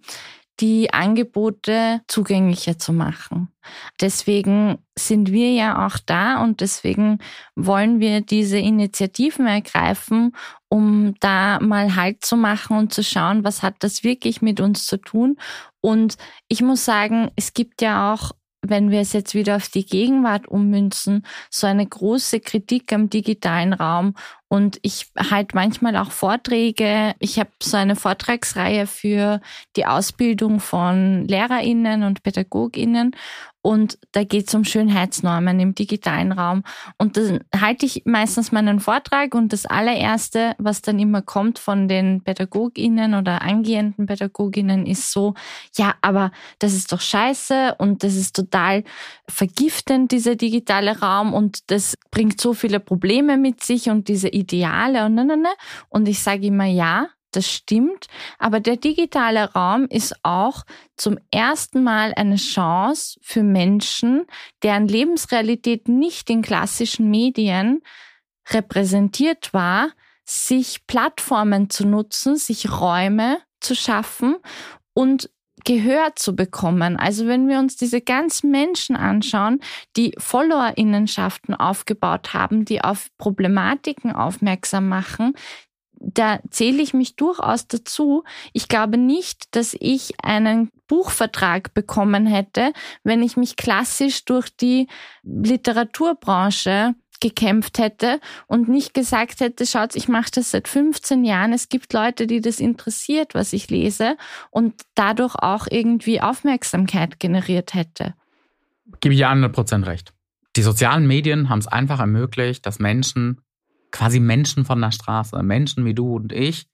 [0.59, 3.49] die Angebote zugänglicher zu machen.
[3.99, 7.19] Deswegen sind wir ja auch da und deswegen
[7.55, 10.35] wollen wir diese Initiativen ergreifen,
[10.69, 14.85] um da mal Halt zu machen und zu schauen, was hat das wirklich mit uns
[14.85, 15.37] zu tun.
[15.81, 18.31] Und ich muss sagen, es gibt ja auch
[18.63, 23.73] wenn wir es jetzt wieder auf die Gegenwart ummünzen, so eine große Kritik am digitalen
[23.73, 24.15] Raum
[24.53, 27.15] und ich halte manchmal auch Vorträge.
[27.17, 29.41] Ich habe so eine Vortragsreihe für
[29.75, 33.15] die Ausbildung von Lehrerinnen und Pädagoginnen.
[33.63, 36.63] Und da geht es um Schönheitsnormen im digitalen Raum.
[36.97, 41.87] Und dann halte ich meistens meinen Vortrag und das allererste, was dann immer kommt von
[41.87, 45.33] den Pädagoginnen oder angehenden Pädagoginnen, ist so,
[45.77, 48.83] ja, aber das ist doch scheiße und das ist total
[49.29, 55.05] vergiftend, dieser digitale Raum und das bringt so viele Probleme mit sich und diese Ideale
[55.05, 55.53] und ne, ne, ne.
[55.87, 58.07] Und ich sage immer ja, das stimmt,
[58.39, 60.63] aber der digitale Raum ist auch
[60.97, 64.25] zum ersten Mal eine Chance für Menschen,
[64.63, 67.81] deren Lebensrealität nicht in klassischen Medien
[68.49, 69.89] repräsentiert war,
[70.25, 74.37] sich Plattformen zu nutzen, sich Räume zu schaffen
[74.93, 75.29] und
[75.65, 76.97] Gehör zu bekommen.
[76.97, 79.61] Also wenn wir uns diese ganzen Menschen anschauen,
[79.95, 85.35] die Followerinnenschaften aufgebaut haben, die auf Problematiken aufmerksam machen,
[86.03, 88.23] da zähle ich mich durchaus dazu.
[88.51, 92.73] Ich glaube nicht, dass ich einen Buchvertrag bekommen hätte,
[93.03, 94.87] wenn ich mich klassisch durch die
[95.23, 101.53] Literaturbranche gekämpft hätte und nicht gesagt hätte, schaut, ich mache das seit 15 Jahren.
[101.53, 104.17] Es gibt Leute, die das interessiert, was ich lese
[104.51, 108.13] und dadurch auch irgendwie Aufmerksamkeit generiert hätte.
[108.99, 110.13] Gebe ich dir 100% recht.
[110.57, 113.39] Die sozialen Medien haben es einfach ermöglicht, dass Menschen,
[113.93, 116.67] quasi Menschen von der Straße, Menschen wie du und ich,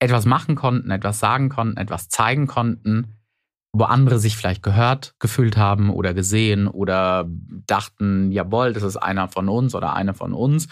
[0.00, 3.14] etwas machen konnten, etwas sagen konnten, etwas zeigen konnten,
[3.72, 7.26] wo andere sich vielleicht gehört gefühlt haben oder gesehen oder
[7.66, 10.68] dachten, jawohl, das ist einer von uns oder eine von uns.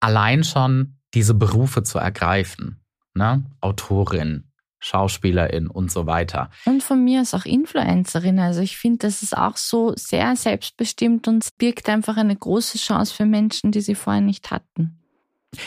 [0.00, 2.80] Allein schon diese Berufe zu ergreifen,
[3.14, 3.44] ne?
[3.60, 4.44] Autorin,
[4.78, 6.48] Schauspielerin und so weiter.
[6.64, 8.38] Und von mir ist auch Influencerin.
[8.38, 13.14] Also ich finde, das ist auch so sehr selbstbestimmt und birgt einfach eine große Chance
[13.14, 14.99] für Menschen, die sie vorher nicht hatten.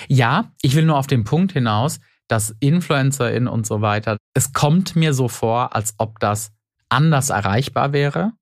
[0.07, 4.95] Ja, ich will nur auf den Punkt hinaus, dass Influencerin und so weiter, es kommt
[4.95, 6.51] mir so vor, als ob das
[6.89, 8.33] anders erreichbar wäre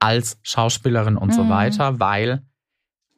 [0.00, 1.34] als Schauspielerin und mhm.
[1.34, 2.42] so weiter, weil,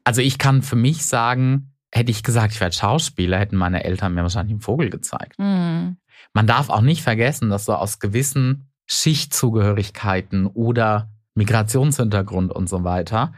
[0.04, 4.14] also ich kann für mich sagen, hätte ich gesagt, ich werde Schauspieler, hätten meine Eltern
[4.14, 5.38] mir wahrscheinlich einen Vogel gezeigt.
[5.38, 5.96] Mhm.
[6.32, 13.34] Man darf auch nicht vergessen, dass so aus gewissen Schichtzugehörigkeiten oder Migrationshintergrund und so weiter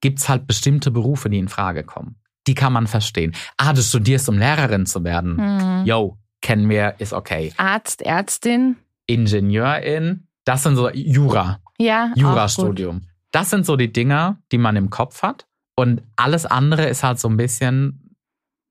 [0.00, 2.21] gibt es halt bestimmte Berufe, die in Frage kommen.
[2.46, 3.34] Die kann man verstehen.
[3.56, 5.36] Ah, du studierst, um Lehrerin zu werden.
[5.36, 5.86] Mhm.
[5.86, 7.52] Yo, kennen wir, ist okay.
[7.56, 8.76] Arzt, Ärztin.
[9.06, 11.60] Ingenieurin, das sind so Jura.
[11.78, 12.12] Ja.
[12.14, 13.02] Jurastudium.
[13.30, 15.46] Das sind so die Dinger, die man im Kopf hat.
[15.74, 18.16] Und alles andere ist halt so ein bisschen,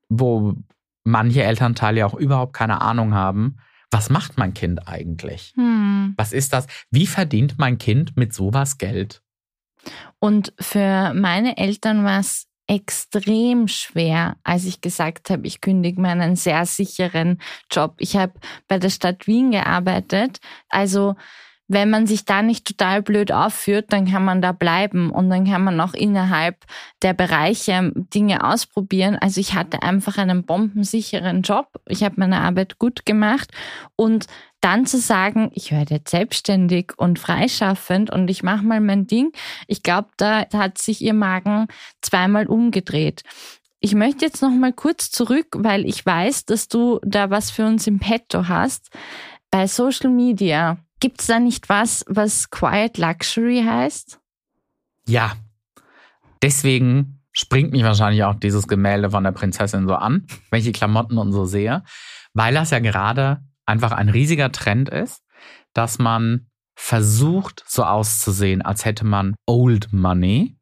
[0.10, 0.56] wo
[1.04, 3.58] manche Elternteile ja auch überhaupt keine Ahnung haben.
[3.90, 5.54] Was macht mein Kind eigentlich?
[5.56, 6.14] Hm.
[6.16, 6.68] Was ist das?
[6.92, 9.22] Wie verdient mein Kind mit sowas Geld?
[10.20, 16.38] Und für meine Eltern war es extrem schwer, als ich gesagt habe, ich kündige meinen
[16.38, 17.96] sehr sicheren Job.
[17.98, 18.32] Ich habe
[18.70, 20.40] bei der Stadt Wien gearbeitet.
[20.70, 21.16] Also
[21.68, 25.46] wenn man sich da nicht total blöd aufführt, dann kann man da bleiben und dann
[25.46, 26.66] kann man auch innerhalb
[27.02, 29.18] der Bereiche Dinge ausprobieren.
[29.20, 31.68] Also ich hatte einfach einen bombensicheren Job.
[31.90, 33.52] Ich habe meine Arbeit gut gemacht
[33.98, 34.28] und
[34.62, 39.32] dann zu sagen, ich werde jetzt selbstständig und freischaffend und ich mache mal mein Ding.
[39.68, 41.68] Ich glaube, da hat sich ihr Magen
[42.02, 43.24] zweimal umgedreht.
[43.80, 47.66] Ich möchte jetzt noch mal kurz zurück, weil ich weiß, dass du da was für
[47.66, 48.92] uns im Petto hast.
[49.50, 54.20] Bei Social Media Gibt es da nicht was, was Quiet Luxury heißt?
[55.08, 55.34] Ja.
[56.44, 60.72] Deswegen springt mich wahrscheinlich auch dieses Gemälde von der Prinzessin so an, wenn ich die
[60.72, 61.84] Klamotten und so sehe,
[62.34, 63.42] weil das ja gerade
[63.72, 65.24] einfach ein riesiger Trend ist,
[65.74, 70.58] dass man versucht, so auszusehen, als hätte man Old Money.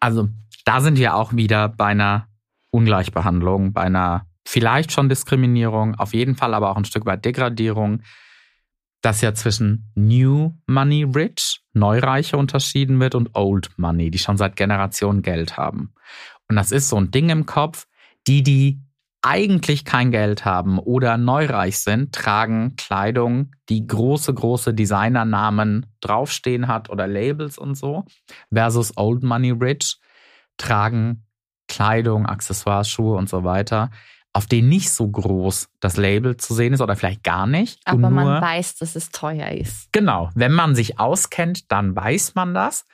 [0.00, 0.28] Also
[0.64, 2.28] da sind wir auch wieder bei einer
[2.70, 8.02] Ungleichbehandlung, bei einer vielleicht schon Diskriminierung, auf jeden Fall aber auch ein Stück weit Degradierung
[9.02, 14.56] dass ja zwischen New Money Rich, Neureiche unterschieden wird und Old Money, die schon seit
[14.56, 15.92] Generationen Geld haben.
[16.48, 17.86] Und das ist so ein Ding im Kopf,
[18.26, 18.80] die, die
[19.22, 26.90] eigentlich kein Geld haben oder neureich sind, tragen Kleidung, die große, große Designernamen draufstehen hat
[26.90, 28.04] oder Labels und so,
[28.52, 29.98] versus Old Money Rich
[30.56, 31.24] tragen
[31.68, 33.90] Kleidung, Accessoires, Schuhe und so weiter,
[34.32, 37.80] auf denen nicht so groß das Label zu sehen ist oder vielleicht gar nicht.
[37.84, 39.92] Aber man weiß, dass es teuer ist.
[39.92, 42.86] Genau, wenn man sich auskennt, dann weiß man das.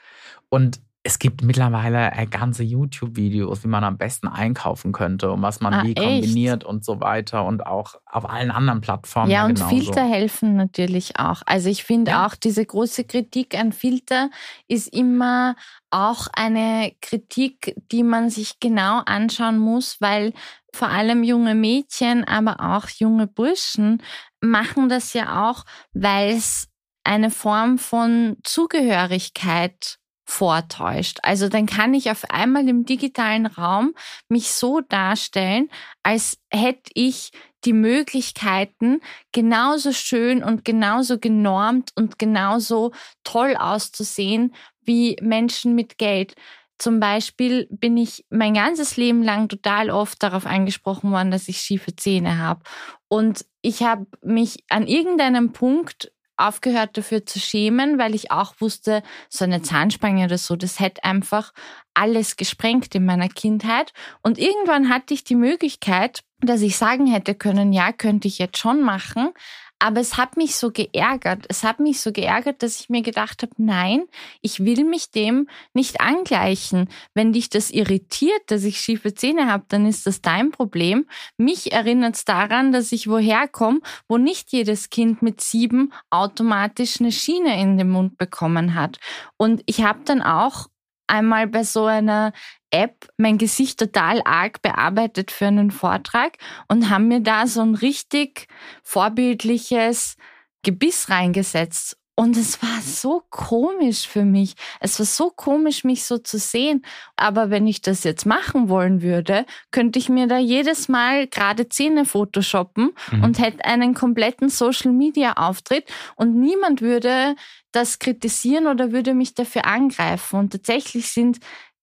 [0.49, 5.61] Und es gibt mittlerweile äh, ganze YouTube-Videos, wie man am besten einkaufen könnte und was
[5.61, 5.99] man ah, wie echt?
[5.99, 9.31] kombiniert und so weiter und auch auf allen anderen Plattformen.
[9.31, 9.77] Ja, und genauso.
[9.77, 11.43] Filter helfen natürlich auch.
[11.47, 12.27] Also ich finde ja.
[12.27, 14.29] auch diese große Kritik an Filter
[14.67, 15.55] ist immer
[15.91, 20.35] auch eine Kritik, die man sich genau anschauen muss, weil
[20.75, 24.03] vor allem junge Mädchen, aber auch junge Burschen
[24.41, 26.69] machen das ja auch, weil es
[27.05, 29.99] eine Form von Zugehörigkeit
[30.29, 31.19] vortäuscht.
[31.23, 33.95] Also dann kann ich auf einmal im digitalen Raum
[34.29, 35.71] mich so darstellen,
[36.03, 37.31] als hätte ich
[37.65, 39.01] die Möglichkeiten,
[39.33, 42.93] genauso schön und genauso genormt und genauso
[43.25, 46.35] toll auszusehen wie Menschen mit Geld.
[46.77, 51.61] Zum Beispiel bin ich mein ganzes Leben lang total oft darauf angesprochen worden, dass ich
[51.61, 52.61] schiefe Zähne habe.
[53.09, 59.03] Und ich habe mich an irgendeinem Punkt aufgehört dafür zu schämen, weil ich auch wusste,
[59.29, 61.53] so eine Zahnspange oder so, das hätte einfach
[61.95, 63.93] alles gesprengt in meiner Kindheit.
[64.23, 68.59] Und irgendwann hatte ich die Möglichkeit, dass ich sagen hätte können, ja, könnte ich jetzt
[68.59, 69.31] schon machen.
[69.79, 71.45] Aber es hat mich so geärgert.
[71.49, 74.05] Es hat mich so geärgert, dass ich mir gedacht habe, nein,
[74.41, 76.89] ich will mich dem nicht angleichen.
[77.15, 81.07] Wenn dich das irritiert, dass ich schiefe Zähne habe, dann ist das dein Problem.
[81.37, 87.01] Mich erinnert es daran, dass ich woher komme, wo nicht jedes Kind mit sieben automatisch
[87.01, 88.99] eine Schiene in den Mund bekommen hat.
[89.37, 90.69] Und ich habe dann auch
[91.09, 92.33] einmal bei so einer
[92.71, 96.37] App mein Gesicht total arg bearbeitet für einen Vortrag
[96.69, 98.47] und haben mir da so ein richtig
[98.83, 100.17] vorbildliches
[100.63, 101.97] Gebiss reingesetzt.
[102.19, 104.55] Und es war so komisch für mich.
[104.81, 106.85] Es war so komisch, mich so zu sehen.
[107.15, 111.69] Aber wenn ich das jetzt machen wollen würde, könnte ich mir da jedes Mal gerade
[111.69, 113.23] Zähne photoshoppen mhm.
[113.23, 115.85] und hätte einen kompletten Social Media Auftritt
[116.17, 117.37] und niemand würde
[117.71, 120.41] das kritisieren oder würde mich dafür angreifen.
[120.41, 121.39] Und tatsächlich sind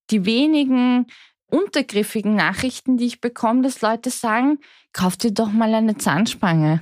[0.10, 1.08] die wenigen
[1.50, 4.60] untergriffigen Nachrichten, die ich bekomme, dass Leute sagen,
[4.92, 6.82] kauf dir doch mal eine Zahnspange.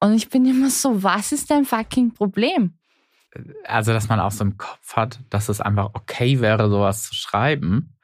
[0.00, 2.74] Und ich bin immer so, was ist dein fucking Problem?
[3.64, 7.14] Also, dass man auch so im Kopf hat, dass es einfach okay wäre, sowas zu
[7.14, 7.96] schreiben.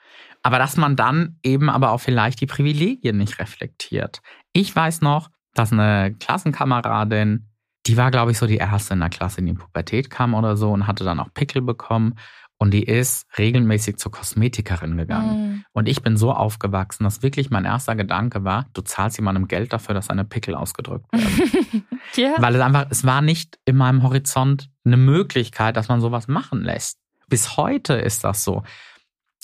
[0.43, 4.23] Aber dass man dann eben aber auch vielleicht die Privilegien nicht reflektiert.
[4.53, 7.49] Ich weiß noch, dass eine Klassenkameradin,
[7.87, 10.57] die war, glaube ich, so die erste in der Klasse, in die Pubertät kam oder
[10.57, 12.15] so und hatte dann auch Pickel bekommen.
[12.59, 15.39] Und die ist regelmäßig zur Kosmetikerin gegangen.
[15.39, 15.65] Mhm.
[15.73, 19.75] Und ich bin so aufgewachsen, dass wirklich mein erster Gedanke war, du zahlst jemandem Geld
[19.75, 21.85] dafür, dass seine Pickel ausgedrückt werden.
[22.15, 22.35] ja.
[22.39, 26.63] Weil es einfach, es war nicht in meinem Horizont eine Möglichkeit, dass man sowas machen
[26.63, 26.99] lässt.
[27.29, 28.63] Bis heute ist das so.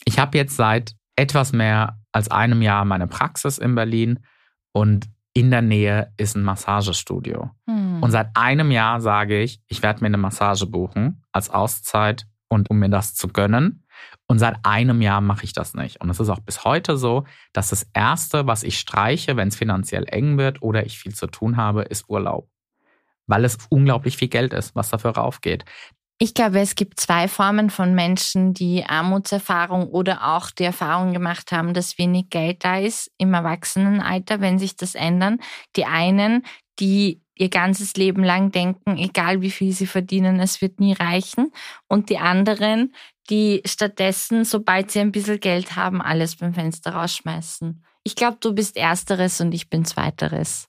[0.05, 4.21] Ich habe jetzt seit etwas mehr als einem Jahr meine Praxis in Berlin
[4.73, 7.51] und in der Nähe ist ein Massagestudio.
[7.67, 8.03] Mhm.
[8.03, 12.69] Und seit einem Jahr sage ich, ich werde mir eine Massage buchen als Auszeit und
[12.69, 13.83] um mir das zu gönnen.
[14.27, 16.03] Und seit einem Jahr mache ich das nicht.
[16.03, 17.25] Und es ist auch bis heute so,
[17.55, 21.29] dass das Erste, was ich streiche, wenn es finanziell eng wird oder ich viel zu
[21.29, 22.49] tun habe, ist Urlaub.
[23.27, 25.65] Weil es unglaublich viel Geld ist, was dafür raufgeht.
[26.19, 31.53] Ich glaube, es gibt zwei Formen von Menschen, die Armutserfahrung oder auch die Erfahrung gemacht
[31.53, 35.39] haben, dass wenig Geld da ist im Erwachsenenalter, wenn sich das ändern.
[35.75, 36.45] Die einen,
[36.79, 41.53] die ihr ganzes Leben lang denken, egal wie viel sie verdienen, es wird nie reichen.
[41.89, 42.95] Und die anderen,
[43.31, 47.83] die stattdessen, sobald sie ein bisschen Geld haben, alles beim Fenster rausschmeißen.
[48.05, 50.69] Ich glaube, du bist ersteres und ich bin zweiteres.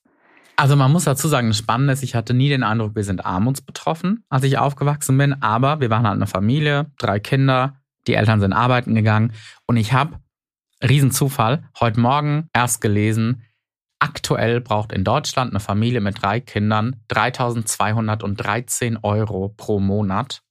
[0.55, 3.25] Also man muss dazu sagen, das Spannende ist, ich hatte nie den Eindruck, wir sind
[3.25, 8.39] armutsbetroffen, als ich aufgewachsen bin, aber wir waren halt eine Familie, drei Kinder, die Eltern
[8.39, 9.33] sind arbeiten gegangen
[9.65, 10.19] und ich habe,
[10.83, 13.41] Riesenzufall, heute Morgen erst gelesen,
[14.03, 20.41] Aktuell braucht in Deutschland eine Familie mit drei Kindern 3213 Euro pro Monat,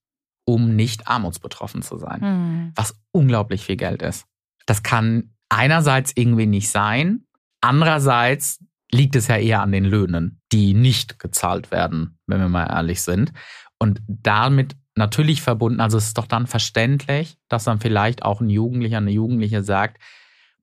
[0.46, 2.20] um nicht armutsbetroffen zu sein.
[2.22, 2.72] Mhm.
[2.76, 4.24] Was unglaublich viel Geld ist.
[4.64, 7.26] Das kann einerseits irgendwie nicht sein.
[7.61, 12.70] Andererseits liegt es ja eher an den Löhnen, die nicht gezahlt werden, wenn wir mal
[12.70, 13.34] ehrlich sind.
[13.78, 18.48] Und damit natürlich verbunden, also es ist doch dann verständlich, dass dann vielleicht auch ein
[18.48, 20.00] Jugendlicher, eine Jugendliche sagt,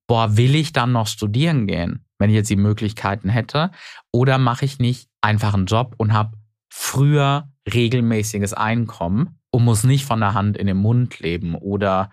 [0.10, 2.04] boah, will ich dann noch studieren gehen?
[2.20, 3.72] wenn ich jetzt die Möglichkeiten hätte?
[4.12, 6.38] Oder mache ich nicht einfach einen Job und habe
[6.70, 12.12] früher regelmäßiges Einkommen und muss nicht von der Hand in den Mund leben oder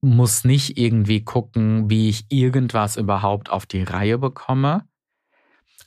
[0.00, 4.86] muss nicht irgendwie gucken, wie ich irgendwas überhaupt auf die Reihe bekomme.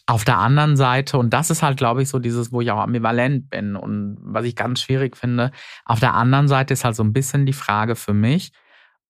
[0.08, 2.80] Auf der anderen Seite, und das ist halt, glaube ich, so dieses, wo ich auch
[2.80, 5.52] ambivalent bin und was ich ganz schwierig finde,
[5.86, 8.52] auf der anderen Seite ist halt so ein bisschen die Frage für mich,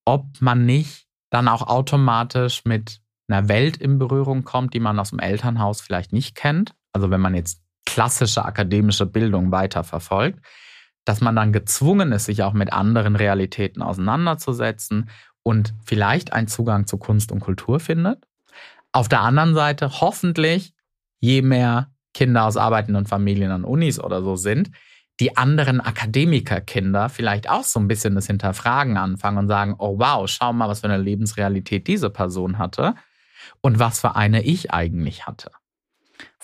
[0.05, 5.09] ob man nicht dann auch automatisch mit einer Welt in Berührung kommt, die man aus
[5.09, 6.73] dem Elternhaus vielleicht nicht kennt.
[6.93, 10.39] Also wenn man jetzt klassische akademische Bildung weiter verfolgt,
[11.05, 15.09] dass man dann gezwungen ist, sich auch mit anderen Realitäten auseinanderzusetzen
[15.43, 18.25] und vielleicht einen Zugang zu Kunst und Kultur findet.
[18.91, 20.73] Auf der anderen Seite hoffentlich,
[21.19, 24.71] je mehr Kinder aus arbeitenden Familien an Unis oder so sind,
[25.19, 30.27] die anderen Akademikerkinder vielleicht auch so ein bisschen das Hinterfragen anfangen und sagen, oh wow,
[30.29, 32.95] schau mal, was für eine Lebensrealität diese Person hatte
[33.61, 35.51] und was für eine ich eigentlich hatte.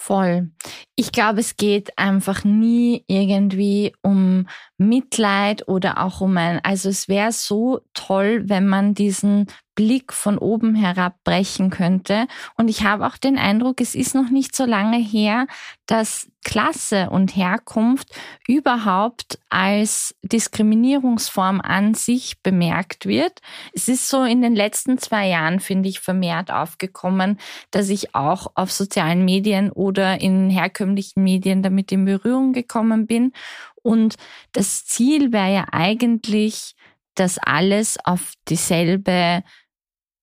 [0.06, 0.52] Voll.
[0.96, 7.08] Ich glaube, es geht einfach nie irgendwie um Mitleid oder auch um ein, also es
[7.08, 12.28] wäre so toll, wenn man diesen Blick von oben herab brechen könnte.
[12.58, 15.48] Und ich habe auch den Eindruck, es ist noch nicht so lange her,
[15.88, 18.10] dass Klasse und Herkunft
[18.48, 23.40] überhaupt als Diskriminierungsform an sich bemerkt wird.
[23.74, 27.40] Es ist so in den letzten zwei Jahren, finde ich, vermehrt aufgekommen,
[27.72, 33.34] dass ich auch auf sozialen Medien oder in herkömmlichen Medien damit in Berührung gekommen bin.
[33.82, 34.16] Und
[34.52, 36.76] das Ziel wäre ja eigentlich,
[37.16, 39.44] dass alles auf dieselbe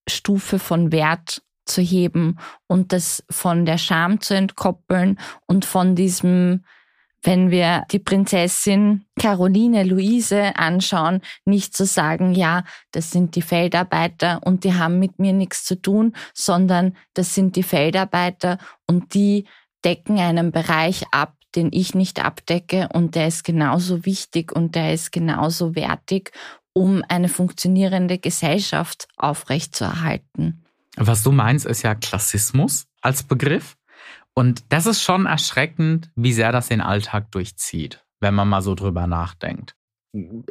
[0.08, 6.64] Stufe von Wert zu heben und das von der Scham zu entkoppeln und von diesem
[7.22, 14.40] wenn wir die Prinzessin Caroline Luise anschauen, nicht zu sagen, ja, das sind die Feldarbeiter
[14.44, 19.46] und die haben mit mir nichts zu tun, sondern das sind die Feldarbeiter und die
[19.84, 24.94] decken einen Bereich ab, den ich nicht abdecke und der ist genauso wichtig und der
[24.94, 26.32] ist genauso wertig,
[26.72, 30.64] um eine funktionierende Gesellschaft aufrechtzuerhalten.
[30.96, 33.76] Was du meinst, ist ja Klassismus als Begriff.
[34.34, 38.74] Und das ist schon erschreckend, wie sehr das den Alltag durchzieht, wenn man mal so
[38.74, 39.74] drüber nachdenkt.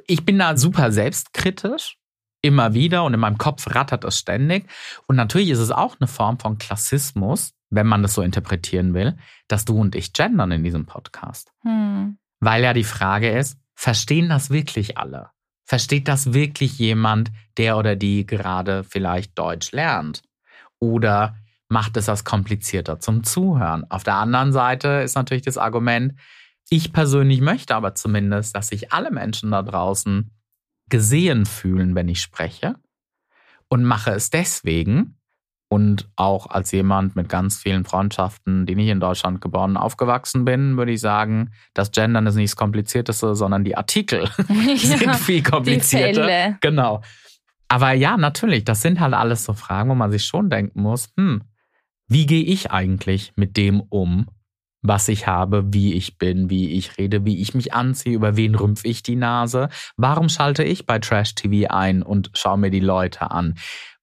[0.07, 1.97] Ich bin da super selbstkritisch,
[2.41, 4.69] immer wieder und in meinem Kopf rattert es ständig.
[5.07, 9.17] Und natürlich ist es auch eine Form von Klassismus, wenn man das so interpretieren will,
[9.47, 11.51] dass du und ich gendern in diesem Podcast.
[11.61, 12.17] Hm.
[12.39, 15.29] Weil ja die Frage ist, verstehen das wirklich alle?
[15.65, 20.23] Versteht das wirklich jemand, der oder die gerade vielleicht Deutsch lernt?
[20.79, 21.35] Oder
[21.69, 23.85] macht es das komplizierter zum Zuhören.
[23.89, 26.15] Auf der anderen Seite ist natürlich das Argument,
[26.71, 30.31] ich persönlich möchte aber zumindest, dass sich alle Menschen da draußen
[30.89, 32.75] gesehen fühlen, wenn ich spreche
[33.69, 35.18] und mache es deswegen
[35.69, 40.77] und auch als jemand mit ganz vielen Freundschaften, die nicht in Deutschland geboren, aufgewachsen bin,
[40.77, 45.43] würde ich sagen, das Gendern ist nicht das Komplizierteste, sondern die Artikel ja, sind viel
[45.43, 46.07] komplizierter.
[46.07, 46.57] Die Fälle.
[46.61, 47.01] Genau.
[47.67, 51.09] Aber ja, natürlich, das sind halt alles so Fragen, wo man sich schon denken muss,
[51.15, 51.43] hm,
[52.07, 54.25] wie gehe ich eigentlich mit dem um,
[54.81, 58.55] was ich habe, wie ich bin, wie ich rede, wie ich mich anziehe, über wen
[58.55, 59.69] rümpfe ich die Nase?
[59.97, 63.55] Warum schalte ich bei Trash TV ein und schaue mir die Leute an?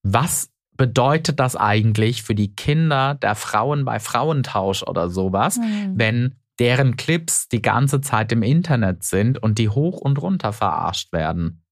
[0.05, 5.93] Was bedeutet das eigentlich für die Kinder der Frauen bei Frauentausch oder sowas, mhm.
[5.95, 11.13] wenn deren Clips die ganze Zeit im Internet sind und die hoch und runter verarscht
[11.13, 11.63] werden?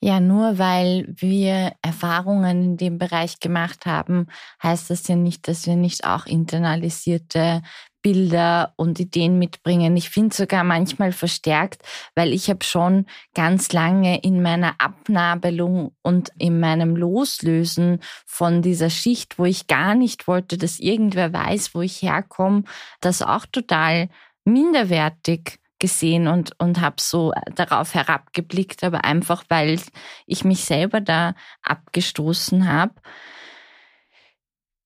[0.00, 4.26] Ja, nur weil wir Erfahrungen in dem Bereich gemacht haben,
[4.62, 7.62] heißt das ja nicht, dass wir nicht auch internalisierte
[8.04, 9.96] Bilder und Ideen mitbringen.
[9.96, 11.82] Ich finde sogar manchmal verstärkt,
[12.14, 18.90] weil ich habe schon ganz lange in meiner Abnabelung und in meinem Loslösen von dieser
[18.90, 22.64] Schicht, wo ich gar nicht wollte, dass irgendwer weiß, wo ich herkomme,
[23.00, 24.10] das auch total
[24.44, 29.80] minderwertig gesehen und, und habe so darauf herabgeblickt, aber einfach, weil
[30.26, 32.92] ich mich selber da abgestoßen habe.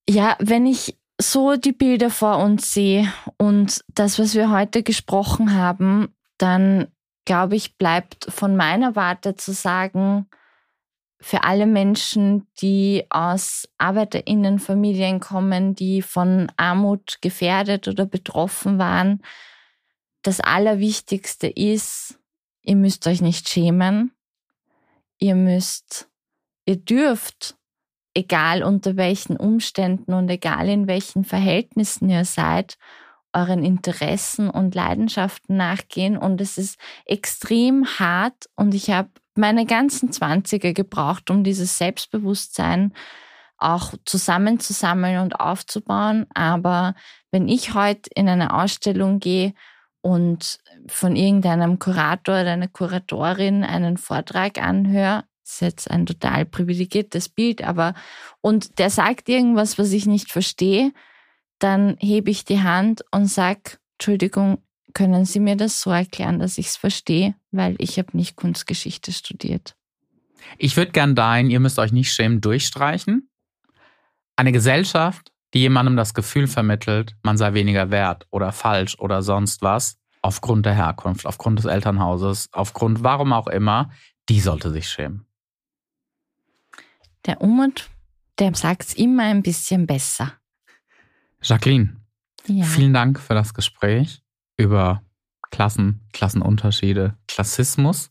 [0.08, 5.54] Ja, wenn ich so die Bilder vor uns sehe und das, was wir heute gesprochen
[5.54, 6.88] haben, dann
[7.24, 10.28] glaube ich, bleibt von meiner Warte zu sagen,
[11.20, 19.22] für alle Menschen, die aus Arbeiterinnenfamilien kommen, die von Armut gefährdet oder betroffen waren,
[20.22, 22.18] das Allerwichtigste ist,
[22.62, 24.12] ihr müsst euch nicht schämen.
[25.18, 26.08] Ihr müsst,
[26.64, 27.57] ihr dürft,
[28.18, 32.76] egal unter welchen Umständen und egal in welchen Verhältnissen ihr seid,
[33.32, 36.16] euren Interessen und Leidenschaften nachgehen.
[36.16, 42.92] Und es ist extrem hart und ich habe meine ganzen Zwanziger gebraucht, um dieses Selbstbewusstsein
[43.56, 46.26] auch zusammenzusammeln und aufzubauen.
[46.34, 46.94] Aber
[47.30, 49.54] wenn ich heute in eine Ausstellung gehe
[50.00, 50.58] und
[50.88, 57.62] von irgendeinem Kurator oder einer Kuratorin einen Vortrag anhöre, ist jetzt ein total privilegiertes Bild,
[57.62, 57.94] aber
[58.40, 60.92] und der sagt irgendwas, was ich nicht verstehe,
[61.58, 64.62] dann hebe ich die Hand und sage, Entschuldigung,
[64.94, 69.12] können Sie mir das so erklären, dass ich es verstehe, weil ich habe nicht Kunstgeschichte
[69.12, 69.76] studiert.
[70.56, 73.28] Ich würde gern dein, ihr müsst euch nicht schämen, durchstreichen.
[74.36, 79.62] Eine Gesellschaft, die jemandem das Gefühl vermittelt, man sei weniger wert oder falsch oder sonst
[79.62, 83.90] was, aufgrund der Herkunft, aufgrund des Elternhauses, aufgrund warum auch immer,
[84.28, 85.27] die sollte sich schämen.
[87.26, 87.90] Der Umut,
[88.38, 90.32] der sagt es immer ein bisschen besser.
[91.42, 91.96] Jacqueline,
[92.46, 92.64] ja.
[92.64, 94.22] vielen Dank für das Gespräch
[94.56, 95.02] über
[95.50, 98.10] Klassen, Klassenunterschiede, Klassismus.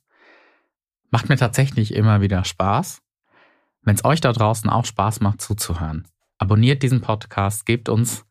[1.09, 3.01] Macht mir tatsächlich immer wieder Spaß.
[3.83, 8.25] Wenn es euch da draußen auch Spaß macht zuzuhören, abonniert diesen Podcast, gebt uns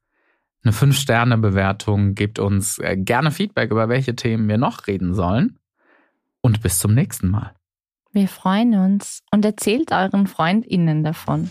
[0.62, 5.58] eine 5-Sterne-Bewertung, gebt uns äh, gerne Feedback über welche Themen wir noch reden sollen.
[6.40, 7.54] Und bis zum nächsten Mal.
[8.16, 11.50] Wir freuen uns und erzählt euren FreundInnen davon.